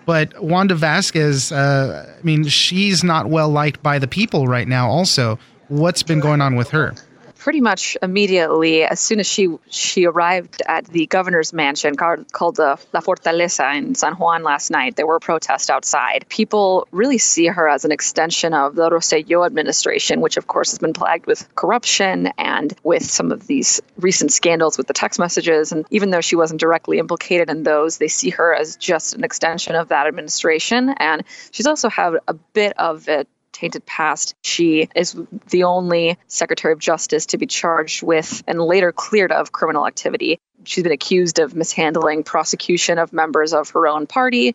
But 0.05 0.43
Wanda 0.43 0.75
Vazquez, 0.75 1.53
uh, 1.53 2.13
I 2.19 2.23
mean, 2.23 2.45
she's 2.45 3.05
not 3.05 3.27
well 3.27 3.51
liked 3.51 3.83
by 3.83 3.99
the 3.99 4.09
people 4.09 4.47
right 4.47 4.67
now, 4.67 4.89
also. 4.89 5.39
What's 5.69 6.03
been 6.03 6.21
going 6.21 6.41
on 6.41 6.57
with 6.57 6.71
her? 6.71 6.95
Pretty 7.43 7.61
much 7.61 7.97
immediately, 8.03 8.85
as 8.85 9.01
soon 9.01 9.19
as 9.19 9.27
she 9.27 9.49
she 9.69 10.07
arrived 10.07 10.63
at 10.67 10.85
the 10.87 11.07
governor's 11.07 11.53
mansion 11.53 11.97
called, 11.97 12.55
the 12.57 12.79
La 12.93 13.01
Fortaleza 13.01 13.77
in 13.77 13.97
San 13.97 14.15
Juan 14.15 14.45
last 14.45 14.71
night, 14.71 14.95
there 14.95 15.09
were 15.09 15.19
protests 15.19 15.69
outside. 15.69 16.25
People 16.29 16.87
really 16.93 17.19
see 17.19 17.47
her 17.47 17.69
as 17.69 17.85
an 17.85 17.91
extension 17.91 18.55
of 18.55 18.77
the 18.77 18.89
Rosselló 18.89 19.45
administration, 19.45 20.21
which 20.21 20.37
of 20.37 20.47
course 20.47 20.71
has 20.71 20.79
been 20.79 20.93
plagued 20.93 21.27
with 21.27 21.53
corruption 21.57 22.29
and 22.39 22.75
with 22.85 23.05
some 23.05 23.33
of 23.33 23.49
these 23.49 23.81
recent 23.97 24.31
scandals 24.31 24.79
with 24.79 24.87
the 24.87 24.95
text 24.95 25.19
messages. 25.19 25.73
And 25.73 25.85
even 25.91 26.11
though 26.11 26.21
she 26.21 26.37
wasn't 26.37 26.61
directly 26.61 27.01
implicated 27.01 27.51
in 27.51 27.65
those, 27.65 27.99
they 27.99 28.09
see 28.09 28.31
her 28.31 28.55
as 28.55 28.77
just 28.77 29.15
an 29.15 29.25
extension 29.25 29.75
of 29.75 29.89
that 29.89 30.07
administration. 30.07 30.91
And 30.99 31.25
she's 31.51 31.67
also 31.67 31.89
had 31.89 32.15
a 32.29 32.35
bit 32.35 32.73
of 32.79 33.09
it 33.09 33.27
tainted 33.53 33.85
past. 33.87 34.35
She 34.43 34.89
is 34.95 35.17
the 35.51 35.65
only 35.65 36.19
Secretary 36.27 36.73
of 36.73 36.79
Justice 36.79 37.27
to 37.27 37.39
be 37.39 37.47
charged 37.47 38.03
with 38.03 38.43
and 38.47 38.61
later 38.61 38.93
cleared 38.93 39.33
of 39.33 39.53
criminal 39.53 39.87
activity. 39.87 40.41
She's 40.65 40.85
been 40.85 40.93
accused 40.93 41.39
of 41.39 41.55
mishandling 41.55 42.23
prosecution 42.23 42.99
of 42.99 43.13
members 43.13 43.53
of 43.53 43.71
her 43.71 43.87
own 43.89 44.07
party, 44.07 44.55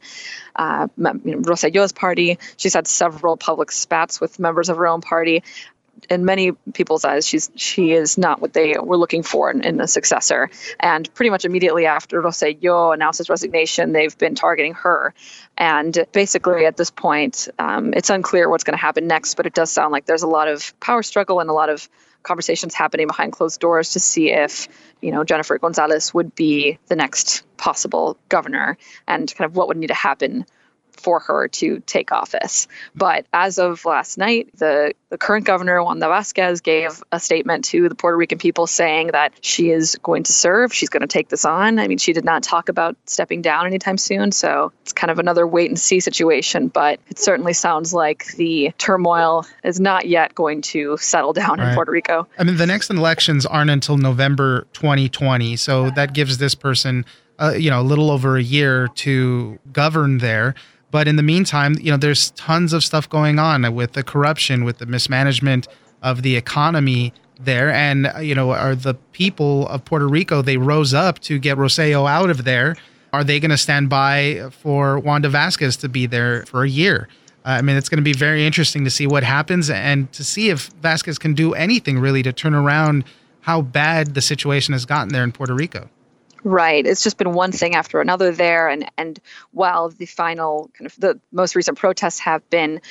uh, 0.56 0.88
party. 1.96 2.39
She's 2.56 2.74
had 2.74 2.88
several 2.88 3.36
public 3.36 3.72
spats 3.72 4.22
with 4.22 4.39
members 4.39 4.70
of 4.70 4.77
her 4.77 4.88
own 4.88 5.01
party 5.01 5.44
in 6.10 6.25
many 6.25 6.51
people's 6.74 7.06
eyes, 7.06 7.27
she's 7.27 7.50
she 7.56 7.92
is 7.92 8.18
not 8.18 8.42
what 8.42 8.54
they 8.54 8.75
were 8.80 8.98
looking 8.98 9.24
for 9.24 9.51
in, 9.51 9.63
in 9.63 9.82
a 9.82 9.88
successor. 9.88 10.50
And 10.80 11.12
pretty 11.13 11.30
much 11.30 11.46
immediately 11.46 11.86
after 11.86 12.22
Rosselló 12.22 12.94
announced 12.94 13.20
his 13.20 13.30
resignation, 13.30 13.92
they've 13.92 14.18
been 14.18 14.36
targeting 14.36 14.74
her. 14.75 15.13
And 15.58 16.06
basically, 16.12 16.66
at 16.66 16.77
this 16.77 16.92
point, 16.92 17.50
um, 17.60 17.94
it's 17.94 18.10
unclear 18.10 18.50
what's 18.50 18.63
going 18.63 18.77
to 18.77 18.82
happen 18.82 19.08
next. 19.08 19.36
But 19.36 19.46
it 19.46 19.54
does 19.54 19.72
sound 19.72 19.92
like 19.92 20.06
there's 20.06 20.24
a 20.24 20.27
lot 20.27 20.48
of 20.48 20.77
power 20.80 21.04
struggle 21.04 21.39
and 21.39 21.50
a 21.50 21.54
lot 21.54 21.70
of 21.70 21.88
conversations 22.24 22.74
happening 22.74 23.08
behind 23.08 23.32
closed 23.32 23.60
doors 23.60 23.94
to 23.94 24.00
see 24.00 24.32
if 24.32 24.68
you 25.01 25.12
know 25.12 25.24
Jennifer 25.24 25.58
Gonzalez 25.58 26.13
would 26.13 26.36
be 26.36 26.77
the 26.88 26.96
next 26.96 27.44
possible 27.56 28.18
governor 28.27 28.77
and 29.08 29.34
kind 29.34 29.50
of 29.50 29.56
what 29.56 29.68
would 29.70 29.77
need 29.77 29.88
to 29.88 29.94
happen 29.94 30.46
for 31.00 31.20
her 31.20 31.48
to 31.48 31.80
take 31.82 32.12
office. 32.12 32.68
But 32.96 33.25
as 33.34 33.58
of 33.60 33.86
last 33.86 34.18
night, 34.18 34.50
the, 34.58 34.94
the 35.10 35.18
current 35.18 35.46
governor, 35.46 35.84
Wanda 35.84 36.08
Vazquez, 36.08 36.62
gave 36.62 37.04
a 37.12 37.20
statement 37.20 37.66
to 37.66 37.88
the 37.89 37.96
Puerto 37.96 38.18
Rican 38.18 38.38
people 38.38 38.68
saying 38.68 39.08
that 39.08 39.34
she 39.42 39.72
is 39.72 39.98
going 40.04 40.24
to 40.24 40.34
serve. 40.34 40.74
She's 40.74 40.89
going 40.89 41.01
to 41.01 41.08
take 41.08 41.30
this 41.30 41.46
on. 41.46 41.80
I 41.80 41.88
mean, 41.88 41.98
she 41.98 42.13
did 42.13 42.25
not 42.25 42.44
talk 42.44 42.70
about 42.70 42.98
stepping 43.06 43.42
down 43.42 43.66
anytime 43.66 43.98
soon. 43.98 44.32
So 44.32 44.72
it's 44.82 44.94
kind 44.94 45.12
of 45.12 45.20
another 45.20 45.48
wait 45.48 45.70
and 45.70 45.80
see 45.80 46.00
situation. 46.00 46.68
But 46.68 47.00
it 47.08 47.20
certainly 47.20 47.54
sounds 47.54 47.94
like 47.94 48.34
the 48.36 48.72
turmoil 48.77 49.46
is 49.63 49.80
not 49.80 50.08
yet 50.08 50.36
going 50.36 50.62
to 50.63 50.98
settle 50.98 51.34
down 51.34 51.60
right. 51.60 51.70
in 51.70 51.75
Puerto 51.75 51.92
Rico. 51.92 52.27
I 52.38 52.44
mean, 52.44 52.58
the 52.58 52.66
next 52.66 52.89
elections 52.89 53.46
aren't 53.46 53.70
until 53.70 53.98
November 53.98 54.68
2020. 54.74 55.56
So 55.56 55.89
that 55.92 56.13
gives 56.13 56.38
this 56.38 56.56
person. 56.56 57.06
Uh, 57.39 57.54
you 57.56 57.70
know, 57.70 57.80
a 57.80 57.84
little 57.84 58.10
over 58.10 58.36
a 58.36 58.42
year 58.42 58.88
to 58.96 59.60
govern 59.72 60.18
there. 60.18 60.56
But 60.91 61.08
in 61.08 61.17
the 61.17 61.24
meantime, 61.24 61.75
you 61.79 61.91
know, 61.91 61.98
there's 61.98 62.32
tons 62.32 62.74
of 62.74 62.84
stuff 62.84 63.10
going 63.10 63.39
on 63.39 63.74
with 63.75 63.94
the 63.94 64.03
corruption, 64.03 64.63
with 64.63 64.77
the 64.77 64.86
mismanagement 64.86 65.67
of 66.01 66.22
the 66.22 66.36
economy 66.36 67.13
there. 67.39 67.72
And, 67.72 68.12
you 68.22 68.34
know, 68.34 68.51
are 68.51 68.75
the 68.75 68.94
people 69.12 69.67
of 69.67 69.84
Puerto 69.86 70.08
Rico, 70.08 70.41
they 70.41 70.58
rose 70.58 70.94
up 70.94 71.20
to 71.20 71.39
get 71.39 71.58
Rosselló 71.58 72.10
out 72.10 72.29
of 72.29 72.44
there. 72.46 72.75
Are 73.13 73.24
they 73.24 73.39
going 73.39 73.51
to 73.51 73.58
stand 73.58 73.89
by 73.89 74.50
for 74.51 75.00
Wanda 75.00 75.29
Vazquez 75.29 75.79
to 75.82 75.89
be 75.89 76.06
there 76.06 76.46
for 76.46 76.63
a 76.63 76.70
year? 76.70 77.08
Uh, 77.46 77.51
I 77.51 77.62
mean, 77.62 77.77
it's 77.77 77.89
going 77.89 77.98
to 77.98 78.03
be 78.03 78.13
very 78.13 78.46
interesting 78.46 78.84
to 78.84 78.89
see 78.89 79.08
what 79.08 79.24
happens 79.24 79.70
and 79.70 80.12
to 80.13 80.24
see 80.24 80.50
if 80.50 80.70
Vazquez 80.82 81.20
can 81.20 81.34
do 81.34 81.53
anything 81.53 82.00
really 82.00 82.22
to 82.24 82.34
turn 82.34 82.53
around 82.53 83.06
how 83.41 83.62
bad 83.62 84.13
the 84.13 84.22
situation 84.22 84.74
has 84.74 84.86
gotten 84.86 85.13
there 85.13 85.24
in 85.24 85.32
Puerto 85.32 85.53
Rico. 85.53 85.89
Right. 86.44 86.86
It's 86.86 87.03
just 87.03 87.17
been 87.17 87.34
one 87.34 87.51
thing 87.51 87.75
after 87.75 88.00
another 88.00 88.32
there. 88.32 88.70
And, 88.70 88.89
and 88.98 89.20
while 89.51 89.89
the 89.89 90.06
final, 90.06 90.70
kind 90.77 90.86
of 90.86 90.96
the 90.98 91.20
most 91.32 91.56
recent 91.56 91.77
protests 91.77 92.20
have 92.20 92.48
been 92.50 92.82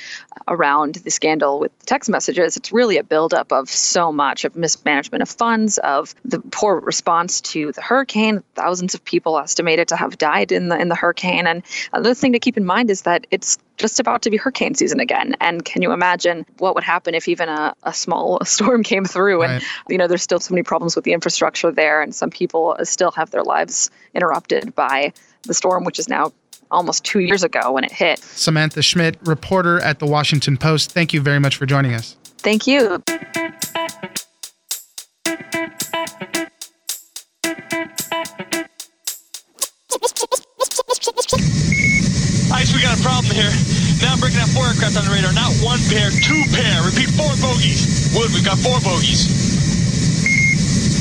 around 0.47 0.95
the 0.95 1.09
scandal 1.09 1.59
with 1.59 1.77
the 1.79 1.85
text 1.85 2.09
messages, 2.09 2.57
it's 2.57 2.71
really 2.71 2.97
a 2.97 3.03
buildup 3.03 3.51
of 3.51 3.69
so 3.69 4.11
much 4.11 4.45
of 4.45 4.55
mismanagement 4.55 5.21
of 5.21 5.29
funds, 5.29 5.77
of 5.77 6.13
the 6.25 6.39
poor 6.39 6.79
response 6.79 7.41
to 7.41 7.71
the 7.71 7.81
hurricane. 7.81 8.43
Thousands 8.55 8.93
of 8.93 9.03
people 9.03 9.39
estimated 9.39 9.89
to 9.89 9.95
have 9.95 10.17
died 10.17 10.51
in 10.51 10.69
the 10.69 10.77
in 10.77 10.89
the 10.89 10.95
hurricane. 10.95 11.47
And 11.47 11.63
another 11.93 12.13
thing 12.13 12.33
to 12.33 12.39
keep 12.39 12.57
in 12.57 12.65
mind 12.65 12.89
is 12.89 13.03
that 13.03 13.27
it's 13.31 13.57
just 13.77 13.99
about 13.99 14.23
to 14.23 14.29
be 14.29 14.37
hurricane 14.37 14.75
season 14.75 14.99
again. 14.99 15.35
And 15.39 15.63
can 15.63 15.81
you 15.81 15.91
imagine 15.91 16.45
what 16.57 16.75
would 16.75 16.83
happen 16.83 17.15
if 17.15 17.27
even 17.27 17.47
a, 17.47 17.73
a 17.83 17.93
small 17.93 18.39
storm 18.43 18.83
came 18.83 19.05
through? 19.05 19.43
And, 19.43 19.53
right. 19.53 19.63
you 19.87 19.97
know, 19.97 20.07
there's 20.07 20.23
still 20.23 20.39
so 20.39 20.53
many 20.53 20.63
problems 20.63 20.95
with 20.95 21.05
the 21.05 21.13
infrastructure 21.13 21.71
there. 21.71 22.01
And 22.01 22.13
some 22.13 22.29
people 22.29 22.75
still 22.83 23.11
have 23.11 23.31
their 23.31 23.43
lives 23.43 23.89
interrupted 24.13 24.75
by 24.75 25.13
the 25.43 25.53
storm, 25.53 25.83
which 25.85 25.99
is 25.99 26.09
now 26.09 26.33
almost 26.69 27.05
two 27.05 27.19
years 27.19 27.43
ago 27.43 27.71
when 27.71 27.83
it 27.83 27.91
hit. 27.91 28.19
Samantha 28.19 28.81
Schmidt, 28.81 29.17
reporter 29.23 29.79
at 29.79 29.99
the 29.99 30.05
Washington 30.05 30.57
Post, 30.57 30.91
thank 30.91 31.13
you 31.13 31.21
very 31.21 31.39
much 31.39 31.55
for 31.55 31.65
joining 31.65 31.93
us. 31.93 32.17
Thank 32.39 32.67
you. 32.67 33.01
A 42.97 43.03
problem 43.03 43.33
here. 43.33 43.51
Now 44.01 44.13
I'm 44.13 44.19
breaking 44.19 44.39
out 44.39 44.49
four 44.49 44.65
aircraft 44.65 44.97
on 44.97 45.05
the 45.05 45.11
radar. 45.13 45.33
Not 45.33 45.53
one 45.61 45.79
pair, 45.89 46.09
two 46.09 46.41
pair. 46.53 46.81
Repeat, 46.83 47.09
four 47.13 47.29
bogeys. 47.41 48.13
Wood, 48.15 48.31
we've 48.33 48.45
got 48.45 48.57
four 48.57 48.79
bogeys. 48.81 49.29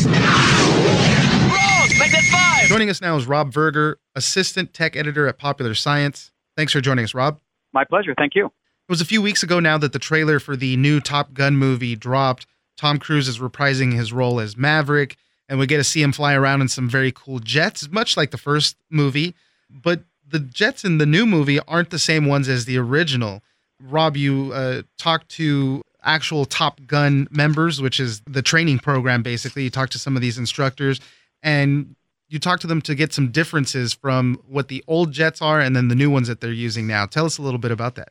Wrong! 0.06 1.88
Make 1.98 2.12
that 2.12 2.24
five! 2.32 2.68
Joining 2.68 2.90
us 2.90 3.00
now 3.00 3.16
is 3.16 3.26
Rob 3.26 3.52
Verger, 3.52 3.96
Assistant 4.14 4.74
Tech 4.74 4.96
Editor 4.96 5.26
at 5.26 5.38
Popular 5.38 5.74
Science. 5.74 6.32
Thanks 6.56 6.72
for 6.72 6.80
joining 6.80 7.04
us, 7.04 7.14
Rob. 7.14 7.40
My 7.72 7.84
pleasure. 7.84 8.14
Thank 8.16 8.34
you. 8.34 8.46
It 8.46 8.92
was 8.92 9.00
a 9.00 9.06
few 9.06 9.20
weeks 9.20 9.42
ago 9.42 9.60
now 9.60 9.78
that 9.78 9.92
the 9.92 9.98
trailer 9.98 10.38
for 10.38 10.56
the 10.56 10.76
new 10.76 11.00
Top 11.00 11.34
Gun 11.34 11.56
movie 11.56 11.96
dropped. 11.96 12.46
Tom 12.76 12.98
Cruise 12.98 13.28
is 13.28 13.38
reprising 13.38 13.92
his 13.94 14.12
role 14.12 14.38
as 14.38 14.56
Maverick, 14.56 15.16
and 15.48 15.58
we 15.58 15.66
get 15.66 15.78
to 15.78 15.84
see 15.84 16.02
him 16.02 16.12
fly 16.12 16.34
around 16.34 16.60
in 16.60 16.68
some 16.68 16.88
very 16.88 17.10
cool 17.10 17.38
jets, 17.38 17.90
much 17.90 18.16
like 18.16 18.30
the 18.30 18.38
first 18.38 18.76
movie. 18.90 19.34
But 19.70 20.04
the 20.28 20.40
jets 20.40 20.84
in 20.84 20.98
the 20.98 21.06
new 21.06 21.26
movie 21.26 21.60
aren't 21.60 21.90
the 21.90 21.98
same 21.98 22.26
ones 22.26 22.48
as 22.48 22.64
the 22.64 22.78
original. 22.78 23.42
Rob, 23.80 24.16
you 24.16 24.52
uh, 24.52 24.82
talked 24.98 25.28
to 25.30 25.82
actual 26.02 26.44
Top 26.44 26.80
Gun 26.86 27.28
members, 27.30 27.80
which 27.80 28.00
is 28.00 28.22
the 28.26 28.42
training 28.42 28.78
program, 28.78 29.22
basically. 29.22 29.64
You 29.64 29.70
talked 29.70 29.92
to 29.92 29.98
some 29.98 30.16
of 30.16 30.22
these 30.22 30.38
instructors 30.38 31.00
and 31.42 31.94
you 32.28 32.38
talked 32.38 32.62
to 32.62 32.66
them 32.66 32.80
to 32.82 32.94
get 32.94 33.12
some 33.12 33.30
differences 33.30 33.92
from 33.92 34.40
what 34.48 34.68
the 34.68 34.82
old 34.86 35.12
jets 35.12 35.42
are 35.42 35.60
and 35.60 35.76
then 35.76 35.88
the 35.88 35.94
new 35.94 36.10
ones 36.10 36.28
that 36.28 36.40
they're 36.40 36.52
using 36.52 36.86
now. 36.86 37.06
Tell 37.06 37.26
us 37.26 37.38
a 37.38 37.42
little 37.42 37.58
bit 37.58 37.70
about 37.70 37.94
that. 37.96 38.08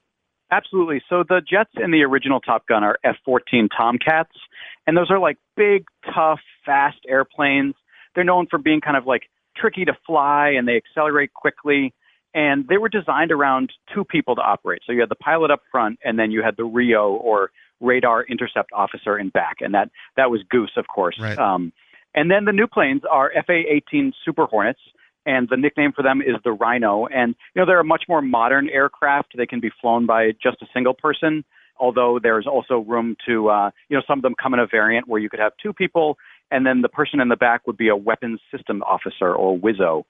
Absolutely. 0.52 1.02
So 1.10 1.24
the 1.28 1.42
jets 1.42 1.72
in 1.76 1.92
the 1.92 2.04
original 2.04 2.40
Top 2.40 2.68
Gun 2.68 2.84
are 2.84 2.98
F 3.04 3.16
14 3.26 3.68
Tomcats, 3.76 4.30
and 4.86 4.96
those 4.96 5.10
are 5.10 5.20
like 5.20 5.38
big, 5.58 5.86
tough, 6.14 6.40
fast 6.66 7.00
airplanes. 7.10 7.74
They're 8.14 8.24
known 8.24 8.48
for 8.50 8.60
being 8.60 8.80
kind 8.80 8.96
of 8.96 9.06
like 9.06 9.24
tricky 9.58 9.86
to 9.86 9.94
fly 10.06 10.50
and 10.50 10.68
they 10.68 10.76
accelerate 10.76 11.34
quickly 11.34 11.94
and 12.36 12.68
they 12.68 12.78
were 12.78 12.90
designed 12.90 13.32
around 13.32 13.72
two 13.94 14.04
people 14.04 14.36
to 14.36 14.42
operate. 14.42 14.82
So 14.86 14.92
you 14.92 15.00
had 15.00 15.10
the 15.10 15.16
pilot 15.16 15.50
up 15.50 15.62
front, 15.72 15.98
and 16.04 16.20
then 16.20 16.30
you 16.32 16.44
had 16.44 16.58
the 16.58 16.66
RIO 16.66 17.14
or 17.14 17.50
radar 17.80 18.24
intercept 18.24 18.72
officer 18.74 19.18
in 19.18 19.30
back, 19.30 19.58
and 19.62 19.74
that 19.74 19.90
that 20.18 20.30
was 20.30 20.42
Goose, 20.50 20.74
of 20.78 20.86
course. 20.94 21.18
Right. 21.20 21.38
Um, 21.38 21.72
and 22.14 22.30
then 22.30 22.46
the 22.46 22.52
new 22.52 22.68
planes 22.68 23.02
are 23.10 23.32
FA-18 23.34 24.14
Super 24.24 24.46
Hornets, 24.46 24.80
and 25.26 25.48
the 25.50 25.58
nickname 25.58 25.92
for 25.94 26.04
them 26.04 26.22
is 26.22 26.36
the 26.44 26.52
Rhino. 26.52 27.08
And 27.08 27.36
you 27.56 27.62
know 27.62 27.66
they're 27.66 27.80
a 27.80 27.86
much 27.86 28.04
more 28.10 28.22
modern 28.22 28.70
aircraft. 28.70 29.34
They 29.38 29.48
can 29.48 29.62
be 29.62 29.72
flown 29.82 30.06
by 30.06 30.32
just 30.32 30.62
a 30.62 30.68
single 30.74 30.94
person. 30.94 31.46
Although 31.78 32.20
there's 32.22 32.48
also 32.48 32.80
room 32.80 33.18
to, 33.28 33.50
uh, 33.50 33.70
you 33.90 33.98
know, 33.98 34.04
some 34.08 34.20
of 34.20 34.24
them 34.24 34.34
come 34.42 34.54
in 34.54 34.62
a 34.62 34.68
variant 34.68 35.10
where 35.10 35.20
you 35.20 35.30
could 35.30 35.42
have 35.42 35.52
two 35.62 35.74
people, 35.74 36.18
and 36.50 36.66
then 36.66 36.82
the 36.82 36.88
person 36.90 37.20
in 37.20 37.28
the 37.28 37.36
back 37.36 37.68
would 37.68 37.76
be 37.76 37.90
a 37.90 37.98
weapons 37.98 38.40
system 38.50 38.82
officer 38.84 39.34
or 39.34 39.58
WISO. 39.58 40.06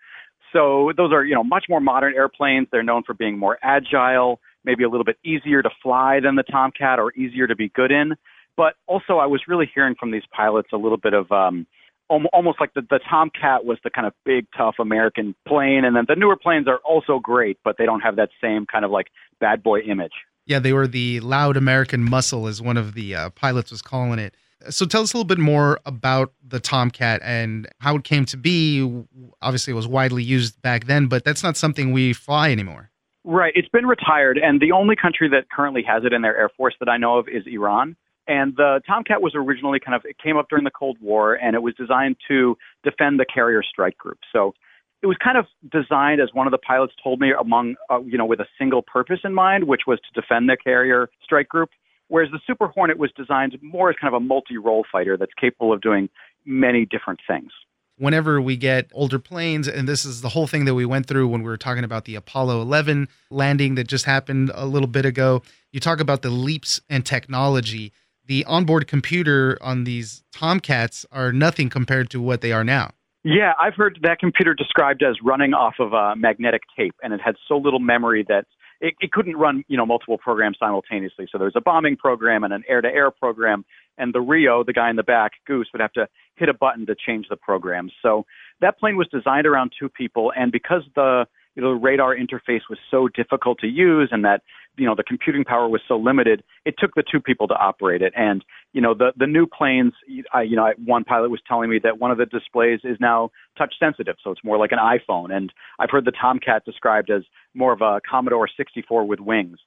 So 0.56 0.94
those 0.96 1.12
are, 1.12 1.26
you 1.26 1.36
know, 1.36 1.44
much 1.44 1.66
more 1.68 1.82
modern 1.82 2.14
airplanes. 2.16 2.68
They're 2.72 2.84
known 2.84 3.04
for 3.04 3.14
being 3.14 3.38
more 3.38 3.58
agile, 3.62 4.40
maybe 4.64 4.84
a 4.84 4.90
little 4.90 5.04
bit 5.04 5.18
easier 5.26 5.62
to 5.62 5.70
fly 5.84 6.20
than 6.24 6.36
the 6.36 6.44
Tomcat 6.44 6.98
or 6.98 7.12
easier 7.14 7.46
to 7.46 7.56
be 7.56 7.70
good 7.70 7.92
in. 7.92 8.14
But 8.56 8.76
also, 8.88 9.18
I 9.18 9.26
was 9.26 9.42
really 9.50 9.70
hearing 9.76 9.96
from 10.00 10.12
these 10.12 10.24
pilots 10.32 10.70
a 10.72 10.78
little 10.78 10.98
bit 10.98 11.14
of 11.14 11.30
um, 11.30 11.68
almost 12.10 12.62
like 12.62 12.74
the, 12.74 12.82
the 12.90 13.00
Tomcat 13.10 13.66
was 13.66 13.78
the 13.84 13.90
kind 13.90 14.08
of 14.08 14.14
big, 14.24 14.46
tough 14.56 14.76
American 14.80 15.36
plane, 15.46 15.84
and 15.84 15.96
then 15.96 16.06
the 16.08 16.16
newer 16.16 16.38
planes 16.38 16.68
are 16.68 16.80
also 16.86 17.20
great, 17.20 17.58
but 17.66 17.76
they 17.78 17.86
don't 17.86 18.02
have 18.02 18.16
that 18.16 18.30
same 18.42 18.66
kind 18.66 18.86
of 18.86 18.92
like 18.92 19.08
bad 19.42 19.62
boy 19.62 19.80
image. 19.80 20.14
Yeah, 20.46 20.60
they 20.60 20.72
were 20.74 20.88
the 20.88 21.20
loud 21.20 21.58
American 21.58 22.02
muscle, 22.02 22.48
as 22.48 22.62
one 22.62 22.78
of 22.78 22.94
the 22.94 23.16
uh, 23.16 23.30
pilots 23.32 23.72
was 23.72 23.82
calling 23.82 24.20
it. 24.20 24.36
So 24.70 24.86
tell 24.86 25.02
us 25.02 25.14
a 25.14 25.18
little 25.18 25.28
bit 25.28 25.38
more 25.38 25.80
about 25.86 26.34
the 26.46 26.60
Tomcat 26.60 27.22
and 27.24 27.68
how 27.80 27.96
it 27.98 28.04
came 28.04 28.26
to 28.26 28.38
be. 28.38 28.82
Obviously, 29.42 29.72
it 29.72 29.76
was 29.76 29.88
widely 29.88 30.24
used 30.24 30.62
back 30.62 30.86
then, 30.86 31.08
but 31.08 31.24
that's 31.24 31.44
not 31.44 31.58
something 31.58 31.92
we 31.92 32.14
fly 32.14 32.52
anymore. 32.52 32.90
Right. 33.24 33.54
It's 33.56 33.70
been 33.70 33.86
retired, 33.88 34.38
and 34.38 34.62
the 34.62 34.72
only 34.72 34.96
country 34.96 35.28
that 35.30 35.50
currently 35.50 35.84
has 35.84 36.04
it 36.06 36.14
in 36.14 36.22
their 36.22 36.38
air 36.38 36.50
force 36.50 36.76
that 36.80 36.90
I 36.90 36.98
know 36.98 37.18
of 37.18 37.28
is 37.28 37.44
Iran. 37.48 37.96
And 38.28 38.56
the 38.56 38.82
Tomcat 38.88 39.22
was 39.22 39.34
originally 39.36 39.80
kind 39.80 39.96
of, 39.96 40.04
it 40.06 40.18
came 40.18 40.38
up 40.38 40.48
during 40.50 40.64
the 40.64 40.72
Cold 40.72 40.98
War, 41.02 41.36
and 41.36 41.56
it 41.56 41.62
was 41.62 41.76
designed 41.76 42.18
to 42.28 42.58
defend 42.84 43.20
the 43.20 43.26
carrier 43.26 43.62
strike 43.62 43.98
group. 43.98 44.20
So 44.32 44.54
it 45.04 45.08
was 45.08 45.18
kind 45.24 45.38
of 45.38 45.46
designed, 45.72 46.22
as 46.22 46.30
one 46.34 46.48
of 46.48 46.52
the 46.52 46.58
pilots 46.58 46.94
told 47.04 47.20
me, 47.20 47.34
among, 47.40 47.76
uh, 47.92 48.02
you 48.02 48.18
know, 48.18 48.26
with 48.26 48.40
a 48.40 48.48
single 48.58 48.82
purpose 48.82 49.20
in 49.24 49.34
mind, 49.34 49.66
which 49.66 49.82
was 49.86 50.00
to 50.00 50.20
defend 50.20 50.50
the 50.50 50.58
carrier 50.58 51.10
strike 51.24 51.50
group. 51.50 51.70
Whereas 52.08 52.30
the 52.32 52.40
Super 52.46 52.68
Hornet 52.68 52.98
was 52.98 53.12
designed 53.16 53.58
more 53.62 53.90
as 53.90 53.96
kind 54.00 54.14
of 54.14 54.22
a 54.22 54.24
multi 54.24 54.58
role 54.58 54.86
fighter 54.92 55.18
that's 55.18 55.34
capable 55.40 55.74
of 55.74 55.82
doing 55.82 56.10
many 56.46 56.86
different 56.86 57.20
things. 57.28 57.52
Whenever 57.98 58.42
we 58.42 58.58
get 58.58 58.92
older 58.94 59.18
planes, 59.18 59.68
and 59.68 59.88
this 59.88 60.04
is 60.04 60.22
the 60.22 60.30
whole 60.30 60.48
thing 60.48 60.66
that 60.66 60.76
we 60.76 60.86
went 60.86 61.06
through 61.06 61.28
when 61.28 61.42
we 61.42 61.50
were 61.50 61.58
talking 61.58 61.84
about 61.84 62.04
the 62.06 62.16
Apollo 62.16 62.62
11 62.62 63.08
landing 63.32 63.76
that 63.76 63.88
just 63.88 64.06
happened 64.06 64.52
a 64.54 64.66
little 64.66 64.88
bit 64.88 65.06
ago, 65.06 65.42
you 65.72 65.80
talk 65.80 66.02
about 66.02 66.22
the 66.22 66.30
leaps 66.30 66.82
in 66.90 67.04
technology. 67.04 67.94
The 68.26 68.44
onboard 68.46 68.88
computer 68.88 69.58
on 69.62 69.86
these 69.86 70.24
Tomcats 70.34 71.06
are 71.12 71.32
nothing 71.32 71.70
compared 71.70 72.10
to 72.10 72.22
what 72.22 72.42
they 72.42 72.52
are 72.52 72.66
now. 72.66 72.92
Yeah, 73.24 73.54
I've 73.60 73.76
heard 73.76 73.98
that 74.04 74.20
computer 74.20 74.54
described 74.54 75.02
as 75.02 75.16
running 75.24 75.54
off 75.54 75.76
of 75.80 75.94
a 75.94 76.16
magnetic 76.16 76.62
tape, 76.78 76.94
and 77.02 77.12
it 77.12 77.20
had 77.20 77.36
so 77.48 77.58
little 77.58 77.80
memory 77.80 78.24
that 78.28 78.46
it, 78.82 78.96
it 79.00 79.12
couldn't 79.12 79.36
run, 79.36 79.64
you 79.68 79.78
know, 79.78 79.86
multiple 79.86 80.18
programs 80.18 80.58
simultaneously. 80.60 81.28
So 81.32 81.38
there 81.38 81.46
was 81.46 81.56
a 81.56 81.62
bombing 81.62 81.96
program 81.96 82.44
and 82.44 82.54
an 82.54 82.64
air-to-air 82.68 83.12
program, 83.12 83.66
and 83.98 84.14
the 84.14 84.22
RIO, 84.22 84.64
the 84.64 84.74
guy 84.74 84.90
in 84.90 84.96
the 84.96 85.04
back, 85.04 85.34
Goose, 85.48 85.70
would 85.74 85.82
have 85.82 85.94
to 85.94 86.08
hit 86.36 86.50
a 86.50 86.54
button 86.54 86.86
to 86.88 86.96
change 86.96 87.28
the 87.30 87.38
program. 87.38 87.90
So 88.02 88.26
that 88.62 88.78
plane 88.80 88.98
was 88.98 89.08
designed 89.08 89.48
around 89.48 89.72
two 89.78 89.90
people, 89.90 90.32
and 90.36 90.52
because 90.52 90.84
the 90.96 91.26
you 91.56 91.62
know, 91.62 91.74
the 91.74 91.80
radar 91.80 92.16
interface 92.16 92.62
was 92.70 92.78
so 92.92 93.08
difficult 93.08 93.60
to 93.60 93.68
use 93.68 94.10
and 94.12 94.24
that 94.26 94.42
you 94.78 94.86
know 94.86 94.96
the 94.96 95.04
computing 95.04 95.46
power 95.46 95.70
was 95.70 95.82
so 95.88 95.96
limited 95.96 96.44
it 96.66 96.76
took 96.78 96.94
the 96.96 97.04
two 97.10 97.20
people 97.20 97.48
to 97.48 97.54
operate 97.54 98.02
it. 98.02 98.14
And 98.16 98.44
you 98.74 98.82
know 98.82 98.94
the 98.94 99.14
the 99.18 99.28
new 99.28 99.48
planes 99.48 99.94
I, 100.34 100.44
you 100.44 100.56
know 100.56 100.70
one 100.84 101.04
pilot 101.04 101.30
was 101.30 101.40
telling 101.48 101.70
me 101.70 101.80
that 101.84 102.00
one 102.00 102.12
of 102.12 102.18
the 102.18 102.26
displays 102.26 102.82
is 102.84 102.98
now 103.00 103.32
touch 103.58 103.76
sensitive 103.80 104.18
so 104.24 104.32
it's 104.32 104.44
more 104.44 104.58
like 104.58 104.72
an 104.72 104.80
iphone. 104.80 105.36
And 105.36 105.52
i've 105.80 105.90
heard 105.90 106.06
the 106.06 106.12
tomcat 106.12 106.66
described 106.66 107.10
as 107.10 107.24
more 107.54 107.72
of 107.72 107.82
a 107.82 108.02
commodore 108.10 108.50
64 108.56 109.06
with 109.06 109.20
wings. 109.20 109.58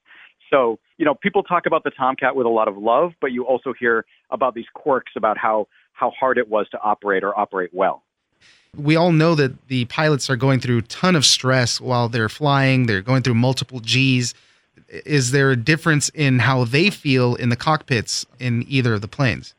So 0.51 0.79
you 0.97 1.05
know 1.05 1.15
people 1.15 1.43
talk 1.43 1.65
about 1.65 1.83
the 1.83 1.91
tomcat 1.91 2.35
with 2.35 2.45
a 2.45 2.49
lot 2.49 2.67
of 2.67 2.77
love 2.77 3.11
but 3.19 3.31
you 3.31 3.45
also 3.45 3.73
hear 3.77 4.05
about 4.29 4.53
these 4.53 4.69
quirks 4.73 5.13
about 5.15 5.37
how 5.37 5.67
how 5.93 6.11
hard 6.17 6.37
it 6.37 6.47
was 6.47 6.67
to 6.69 6.79
operate 6.81 7.23
or 7.23 7.37
operate 7.37 7.71
well 7.73 8.03
we 8.77 8.95
all 8.95 9.11
know 9.11 9.33
that 9.35 9.67
the 9.67 9.85
pilots 9.85 10.29
are 10.29 10.35
going 10.35 10.59
through 10.59 10.77
a 10.77 10.83
ton 10.83 11.15
of 11.15 11.25
stress 11.25 11.81
while 11.81 12.09
they're 12.09 12.29
flying 12.29 12.85
they're 12.85 13.01
going 13.01 13.23
through 13.23 13.33
multiple 13.33 13.79
g's 13.79 14.33
is 14.89 15.31
there 15.31 15.51
a 15.51 15.55
difference 15.55 16.09
in 16.09 16.39
how 16.39 16.63
they 16.63 16.89
feel 16.89 17.35
in 17.35 17.49
the 17.49 17.55
cockpits 17.55 18.25
in 18.39 18.65
either 18.67 18.93
of 18.93 19.01
the 19.01 19.07
planes? 19.07 19.53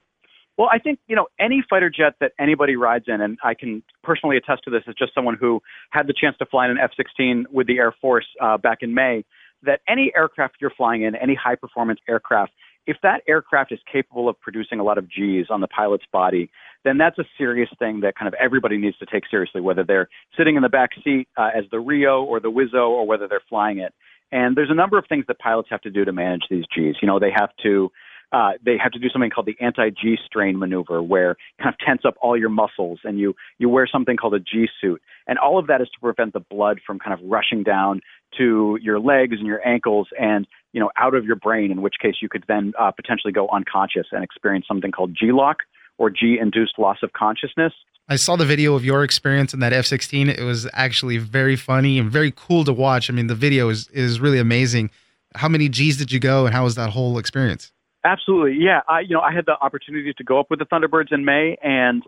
Well, 0.57 0.69
I 0.71 0.79
think, 0.79 0.99
you 1.07 1.16
know, 1.16 1.27
any 1.38 1.64
fighter 1.69 1.88
jet 1.88 2.14
that 2.21 2.33
anybody 2.38 2.77
rides 2.77 3.07
in, 3.09 3.21
and 3.21 3.38
I 3.43 3.55
can 3.55 3.83
personally 4.03 4.37
attest 4.37 4.64
to 4.64 4.71
this 4.71 4.83
as 4.87 4.95
just 4.95 5.14
someone 5.14 5.37
who 5.37 5.62
had 5.90 6.07
the 6.07 6.12
chance 6.12 6.37
to 6.38 6.47
fly 6.47 6.66
in 6.66 6.73
an 6.73 6.79
F 6.79 6.90
16 6.97 7.47
with 7.51 7.66
the 7.66 7.79
Air 7.79 7.95
Force 8.01 8.27
uh, 8.40 8.59
back 8.59 8.79
in 8.83 8.93
May, 8.93 9.25
that 9.62 9.81
any 9.88 10.12
aircraft 10.14 10.57
you're 10.61 10.71
flying 10.71 11.03
in, 11.03 11.14
any 11.14 11.35
high 11.35 11.55
performance 11.55 12.01
aircraft, 12.09 12.53
if 12.87 12.97
that 13.03 13.23
aircraft 13.29 13.73
is 13.73 13.79
capable 13.90 14.29
of 14.29 14.40
producing 14.40 14.81
a 14.81 14.85
lot 14.85 14.99
of 14.99 15.09
G's 15.09 15.47
on 15.51 15.61
the 15.61 15.69
pilot's 15.69 16.05
body, 16.12 16.51
then 16.85 16.99
that's 16.99 17.19
a 17.19 17.25
serious 17.37 17.69
thing 17.79 18.01
that 18.01 18.16
kind 18.16 18.29
of 18.29 18.35
everybody 18.40 18.79
needs 18.79 18.97
to 18.99 19.07
take 19.07 19.25
seriously, 19.31 19.61
whether 19.61 19.85
they're 19.85 20.09
sitting 20.37 20.57
in 20.57 20.62
the 20.62 20.69
back 20.69 20.90
seat 21.05 21.29
uh, 21.37 21.51
as 21.55 21.64
the 21.71 21.79
RIO 21.79 22.25
or 22.25 22.40
the 22.40 22.51
WISO 22.51 22.88
or 22.88 23.07
whether 23.07 23.29
they're 23.29 23.43
flying 23.49 23.79
it. 23.79 23.93
And 24.33 24.57
there's 24.57 24.71
a 24.71 24.75
number 24.75 24.97
of 24.97 25.05
things 25.09 25.25
that 25.29 25.38
pilots 25.38 25.69
have 25.71 25.81
to 25.83 25.90
do 25.90 26.05
to 26.05 26.12
manage 26.12 26.43
these 26.51 26.64
G's. 26.75 26.97
You 27.03 27.09
know, 27.09 27.19
they 27.19 27.33
have 27.37 27.51
to 27.64 27.90
uh, 28.33 28.53
they 28.64 28.77
have 28.81 28.93
to 28.93 28.99
do 28.99 29.09
something 29.09 29.31
called 29.31 29.47
the 29.47 29.57
anti-G 29.61 30.16
strain 30.25 30.57
maneuver, 30.57 31.03
where 31.03 31.37
kind 31.61 31.75
of 31.75 31.79
tense 31.85 32.03
up 32.05 32.14
all 32.23 32.38
your 32.38 32.49
muscles, 32.49 33.01
and 33.03 33.19
you 33.19 33.35
you 33.59 33.69
wear 33.69 33.88
something 33.90 34.16
called 34.16 34.35
a 34.35 34.38
G 34.38 34.69
suit, 34.81 35.03
and 35.27 35.37
all 35.38 35.59
of 35.59 35.66
that 35.66 35.81
is 35.81 35.88
to 35.88 36.01
prevent 36.01 36.33
the 36.33 36.40
blood 36.40 36.81
from 36.87 37.01
kind 37.01 37.12
of 37.12 37.29
rushing 37.29 37.64
down 37.64 38.01
to 38.38 38.79
your 38.81 39.01
legs 39.01 39.37
and 39.38 39.47
your 39.47 39.66
ankles, 39.66 40.09
and 40.19 40.47
you 40.73 40.81
know 40.81 40.90
out 40.97 41.14
of 41.14 41.25
your 41.25 41.37
brain. 41.37 41.71
In 41.71 41.83
which 41.83 41.97
case, 42.01 42.16
you 42.21 42.29
could 42.29 42.45
then 42.49 42.73
uh, 42.79 42.90
potentially 42.90 43.33
go 43.33 43.49
unconscious 43.49 44.07
and 44.12 44.25
experience 44.25 44.66
something 44.66 44.93
called 44.93 45.16
G-LOC 45.19 45.59
or 45.99 46.11
G 46.11 46.38
induced 46.40 46.79
loss 46.79 46.99
of 47.03 47.12
consciousness. 47.12 47.73
I 48.09 48.16
saw 48.16 48.35
the 48.35 48.45
video 48.45 48.75
of 48.75 48.85
your 48.85 49.05
experience 49.05 49.55
in 49.55 49.61
that 49.61 49.73
F 49.73 49.87
16. 49.87 50.31
It 50.31 50.43
was 50.43 50.69
actually 50.73 51.19
very 51.19 51.55
funny 51.55 51.97
and 51.99 52.11
very 52.11 52.33
cool 52.35 52.64
to 52.64 52.73
watch. 52.73 53.09
I 53.09 53.12
mean, 53.12 53.29
the 53.29 53.37
video 53.37 53.69
is, 53.69 53.87
is 53.88 54.19
really 54.19 54.40
amazing. 54.40 54.90
How 55.37 55.49
many 55.49 55.69
G's 55.69 55.97
did 55.97 56.11
you 56.11 56.19
go 56.19 56.45
and 56.45 56.53
how 56.53 56.64
was 56.64 56.75
that 56.75 56.90
whole 56.90 57.19
experience? 57.19 57.71
Absolutely. 58.03 58.57
Yeah. 58.59 58.81
I, 58.88 59.01
you 59.01 59.11
know, 59.11 59.21
I 59.21 59.33
had 59.33 59.47
the 59.47 59.57
opportunity 59.61 60.12
to 60.12 60.25
go 60.25 60.40
up 60.40 60.47
with 60.51 60.59
the 60.59 60.64
Thunderbirds 60.64 61.12
in 61.12 61.25
May 61.25 61.57
and, 61.62 62.03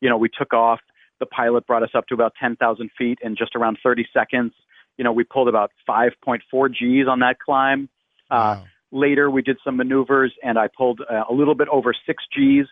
you 0.00 0.08
know, 0.08 0.16
we 0.16 0.28
took 0.28 0.52
off. 0.52 0.78
The 1.18 1.26
pilot 1.26 1.66
brought 1.66 1.82
us 1.82 1.90
up 1.92 2.06
to 2.08 2.14
about 2.14 2.34
10,000 2.40 2.90
feet 2.96 3.18
in 3.22 3.34
just 3.34 3.56
around 3.56 3.78
30 3.82 4.06
seconds. 4.12 4.52
You 4.98 5.04
know, 5.04 5.12
we 5.12 5.24
pulled 5.24 5.48
about 5.48 5.70
5.4 5.88 6.74
G's 6.74 7.06
on 7.08 7.20
that 7.20 7.38
climb. 7.38 7.88
Uh, 8.30 8.60
wow. 8.60 8.64
Later, 8.90 9.30
we 9.30 9.42
did 9.42 9.58
some 9.64 9.76
maneuvers 9.76 10.32
and 10.42 10.58
I 10.58 10.68
pulled 10.68 11.00
uh, 11.00 11.24
a 11.28 11.32
little 11.32 11.54
bit 11.54 11.68
over 11.68 11.94
six 12.06 12.24
G's 12.34 12.66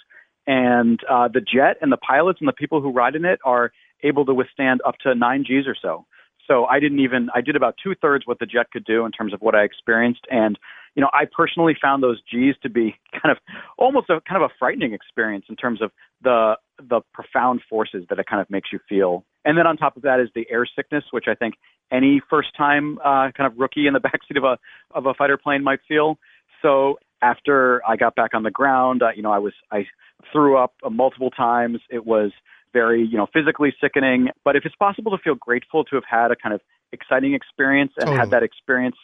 and 0.47 1.01
uh, 1.11 1.29
the 1.29 1.41
jet 1.41 1.77
and 1.81 1.91
the 1.91 1.97
pilots 1.97 2.41
and 2.41 2.49
the 2.49 2.53
people 2.53 2.81
who 2.81 2.93
ride 2.93 3.17
in 3.17 3.25
it 3.25 3.41
are 3.45 3.73
able 4.03 4.25
to 4.27 4.35
withstand 4.35 4.81
up 4.87 4.97
to 5.03 5.15
nine 5.15 5.43
Gs 5.43 5.67
or 5.67 5.77
so. 5.81 6.07
So 6.47 6.65
I 6.67 6.79
didn't 6.79 7.01
even 7.01 7.29
I 7.35 7.41
did 7.41 7.57
about 7.57 7.75
two 7.83 7.95
thirds 8.01 8.27
what 8.27 8.39
the 8.39 8.47
jet 8.47 8.71
could 8.71 8.85
do 8.85 9.05
in 9.05 9.13
terms 9.13 9.33
of 9.33 9.41
what 9.41 9.55
I 9.55 9.65
experienced, 9.65 10.27
and 10.31 10.59
you 10.97 11.03
know 11.03 11.11
I 11.13 11.25
personally 11.25 11.77
found 11.81 12.03
those 12.03 12.21
Gs 12.23 12.59
to 12.63 12.69
be 12.69 12.97
kind 13.13 13.31
of 13.31 13.37
almost 13.79 14.11
a 14.11 14.21
kind 14.29 14.43
of 14.43 14.51
a 14.51 14.55
frightening 14.59 14.93
experience 14.93 15.45
in 15.49 15.55
terms 15.55 15.81
of 15.81 15.93
the 16.23 16.57
the 16.79 17.03
profound 17.13 17.61
forces 17.69 18.05
that 18.09 18.19
it 18.19 18.27
kind 18.27 18.41
of 18.43 18.51
makes 18.51 18.71
you 18.73 18.81
feel. 18.89 19.25
And 19.45 19.57
then 19.57 19.67
on 19.67 19.77
top 19.77 19.97
of 19.97 20.03
that 20.03 20.19
is 20.19 20.29
the 20.35 20.47
air 20.51 20.67
sickness, 20.75 21.05
which 21.13 21.27
I 21.29 21.35
think 21.35 21.55
any 21.93 22.21
first 22.29 22.49
time 22.57 22.99
uh, 22.99 23.31
kind 23.37 23.51
of 23.51 23.57
rookie 23.57 23.87
in 23.87 23.93
the 23.93 24.01
backseat 24.09 24.37
of 24.37 24.45
a 24.45 24.59
of 24.91 25.07
a 25.07 25.15
fighter 25.15 25.37
plane 25.37 25.63
might 25.63 25.81
feel. 25.87 26.19
So 26.63 26.99
after 27.23 27.83
I 27.87 27.97
got 27.97 28.15
back 28.15 28.35
on 28.35 28.43
the 28.43 28.51
ground, 28.51 29.03
uh, 29.03 29.11
you 29.15 29.23
know 29.23 29.31
I 29.31 29.39
was 29.39 29.53
I 29.71 29.87
threw 30.33 30.57
up 30.57 30.75
uh, 30.83 30.91
multiple 30.91 31.31
times. 31.31 31.79
It 31.91 32.07
was 32.07 32.33
very, 32.73 33.07
you 33.07 33.17
know, 33.17 33.27
physically 33.33 33.75
sickening. 33.81 34.29
But 34.45 34.57
if 34.57 34.65
it's 34.67 34.75
possible 34.75 35.11
to 35.13 35.19
feel 35.23 35.35
grateful 35.35 35.85
to 35.85 35.97
have 35.97 36.05
had 36.09 36.31
a 36.31 36.37
kind 36.37 36.55
of 36.55 36.61
exciting 36.93 37.35
experience 37.35 37.93
and 37.97 38.07
totally. 38.07 38.19
had 38.19 38.31
that 38.31 38.43
experience 38.43 38.97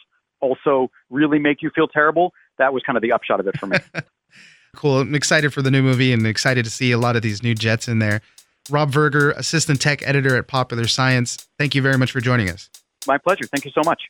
also 0.43 0.91
really 1.09 1.39
make 1.39 1.61
you 1.61 1.71
feel 1.73 1.87
terrible, 1.87 2.33
that 2.57 2.73
was 2.73 2.83
kind 2.83 2.97
of 2.97 3.01
the 3.01 3.11
upshot 3.11 3.39
of 3.39 3.47
it 3.47 3.57
for 3.57 3.67
me. 3.67 3.77
cool. 4.75 4.99
I'm 4.99 5.15
excited 5.15 5.53
for 5.53 5.61
the 5.61 5.71
new 5.71 5.81
movie 5.81 6.11
and 6.13 6.27
excited 6.27 6.65
to 6.65 6.71
see 6.71 6.91
a 6.91 6.97
lot 6.97 7.15
of 7.15 7.21
these 7.21 7.41
new 7.41 7.55
jets 7.55 7.87
in 7.87 7.99
there. 7.99 8.21
Rob 8.69 8.91
Verger, 8.91 9.31
assistant 9.31 9.81
tech 9.81 10.05
editor 10.07 10.37
at 10.37 10.47
Popular 10.47 10.87
Science. 10.87 11.47
Thank 11.57 11.75
you 11.75 11.81
very 11.81 11.97
much 11.97 12.11
for 12.11 12.21
joining 12.21 12.49
us. 12.49 12.69
My 13.07 13.17
pleasure. 13.17 13.45
Thank 13.45 13.65
you 13.65 13.71
so 13.71 13.81
much. 13.83 14.03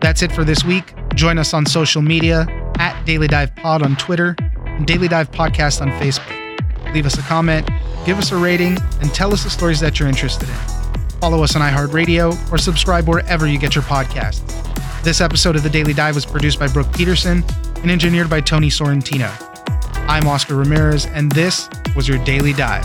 That's 0.00 0.20
it 0.20 0.32
for 0.32 0.44
this 0.44 0.64
week. 0.64 0.94
Join 1.14 1.38
us 1.38 1.54
on 1.54 1.64
social 1.64 2.02
media 2.02 2.46
at 2.78 3.02
Daily 3.04 3.28
Dive 3.28 3.54
Pod 3.56 3.82
on 3.82 3.96
Twitter 3.96 4.36
and 4.66 4.86
Daily 4.86 5.08
Dive 5.08 5.30
Podcast 5.30 5.80
on 5.80 5.90
Facebook. 5.92 6.92
leave 6.92 7.06
us 7.06 7.16
a 7.16 7.22
comment, 7.22 7.66
give 8.04 8.18
us 8.18 8.32
a 8.32 8.36
rating, 8.36 8.76
and 9.00 9.12
tell 9.14 9.32
us 9.32 9.44
the 9.44 9.50
stories 9.50 9.80
that 9.80 9.98
you're 9.98 10.08
interested 10.08 10.48
in. 10.48 10.54
Follow 11.20 11.42
us 11.42 11.54
on 11.54 11.62
iHeartRadio 11.62 12.52
or 12.52 12.58
subscribe 12.58 13.08
wherever 13.08 13.46
you 13.46 13.58
get 13.58 13.74
your 13.74 13.84
podcasts. 13.84 14.42
This 15.02 15.20
episode 15.20 15.56
of 15.56 15.62
The 15.62 15.70
Daily 15.70 15.92
Dive 15.92 16.14
was 16.14 16.26
produced 16.26 16.58
by 16.58 16.68
Brooke 16.68 16.92
Peterson 16.92 17.44
and 17.76 17.90
engineered 17.90 18.30
by 18.30 18.40
Tony 18.40 18.68
Sorrentino. 18.68 19.30
I'm 20.08 20.26
Oscar 20.26 20.56
Ramirez, 20.56 21.06
and 21.06 21.30
this 21.32 21.68
was 21.94 22.08
your 22.08 22.18
Daily 22.24 22.52
Dive. 22.52 22.84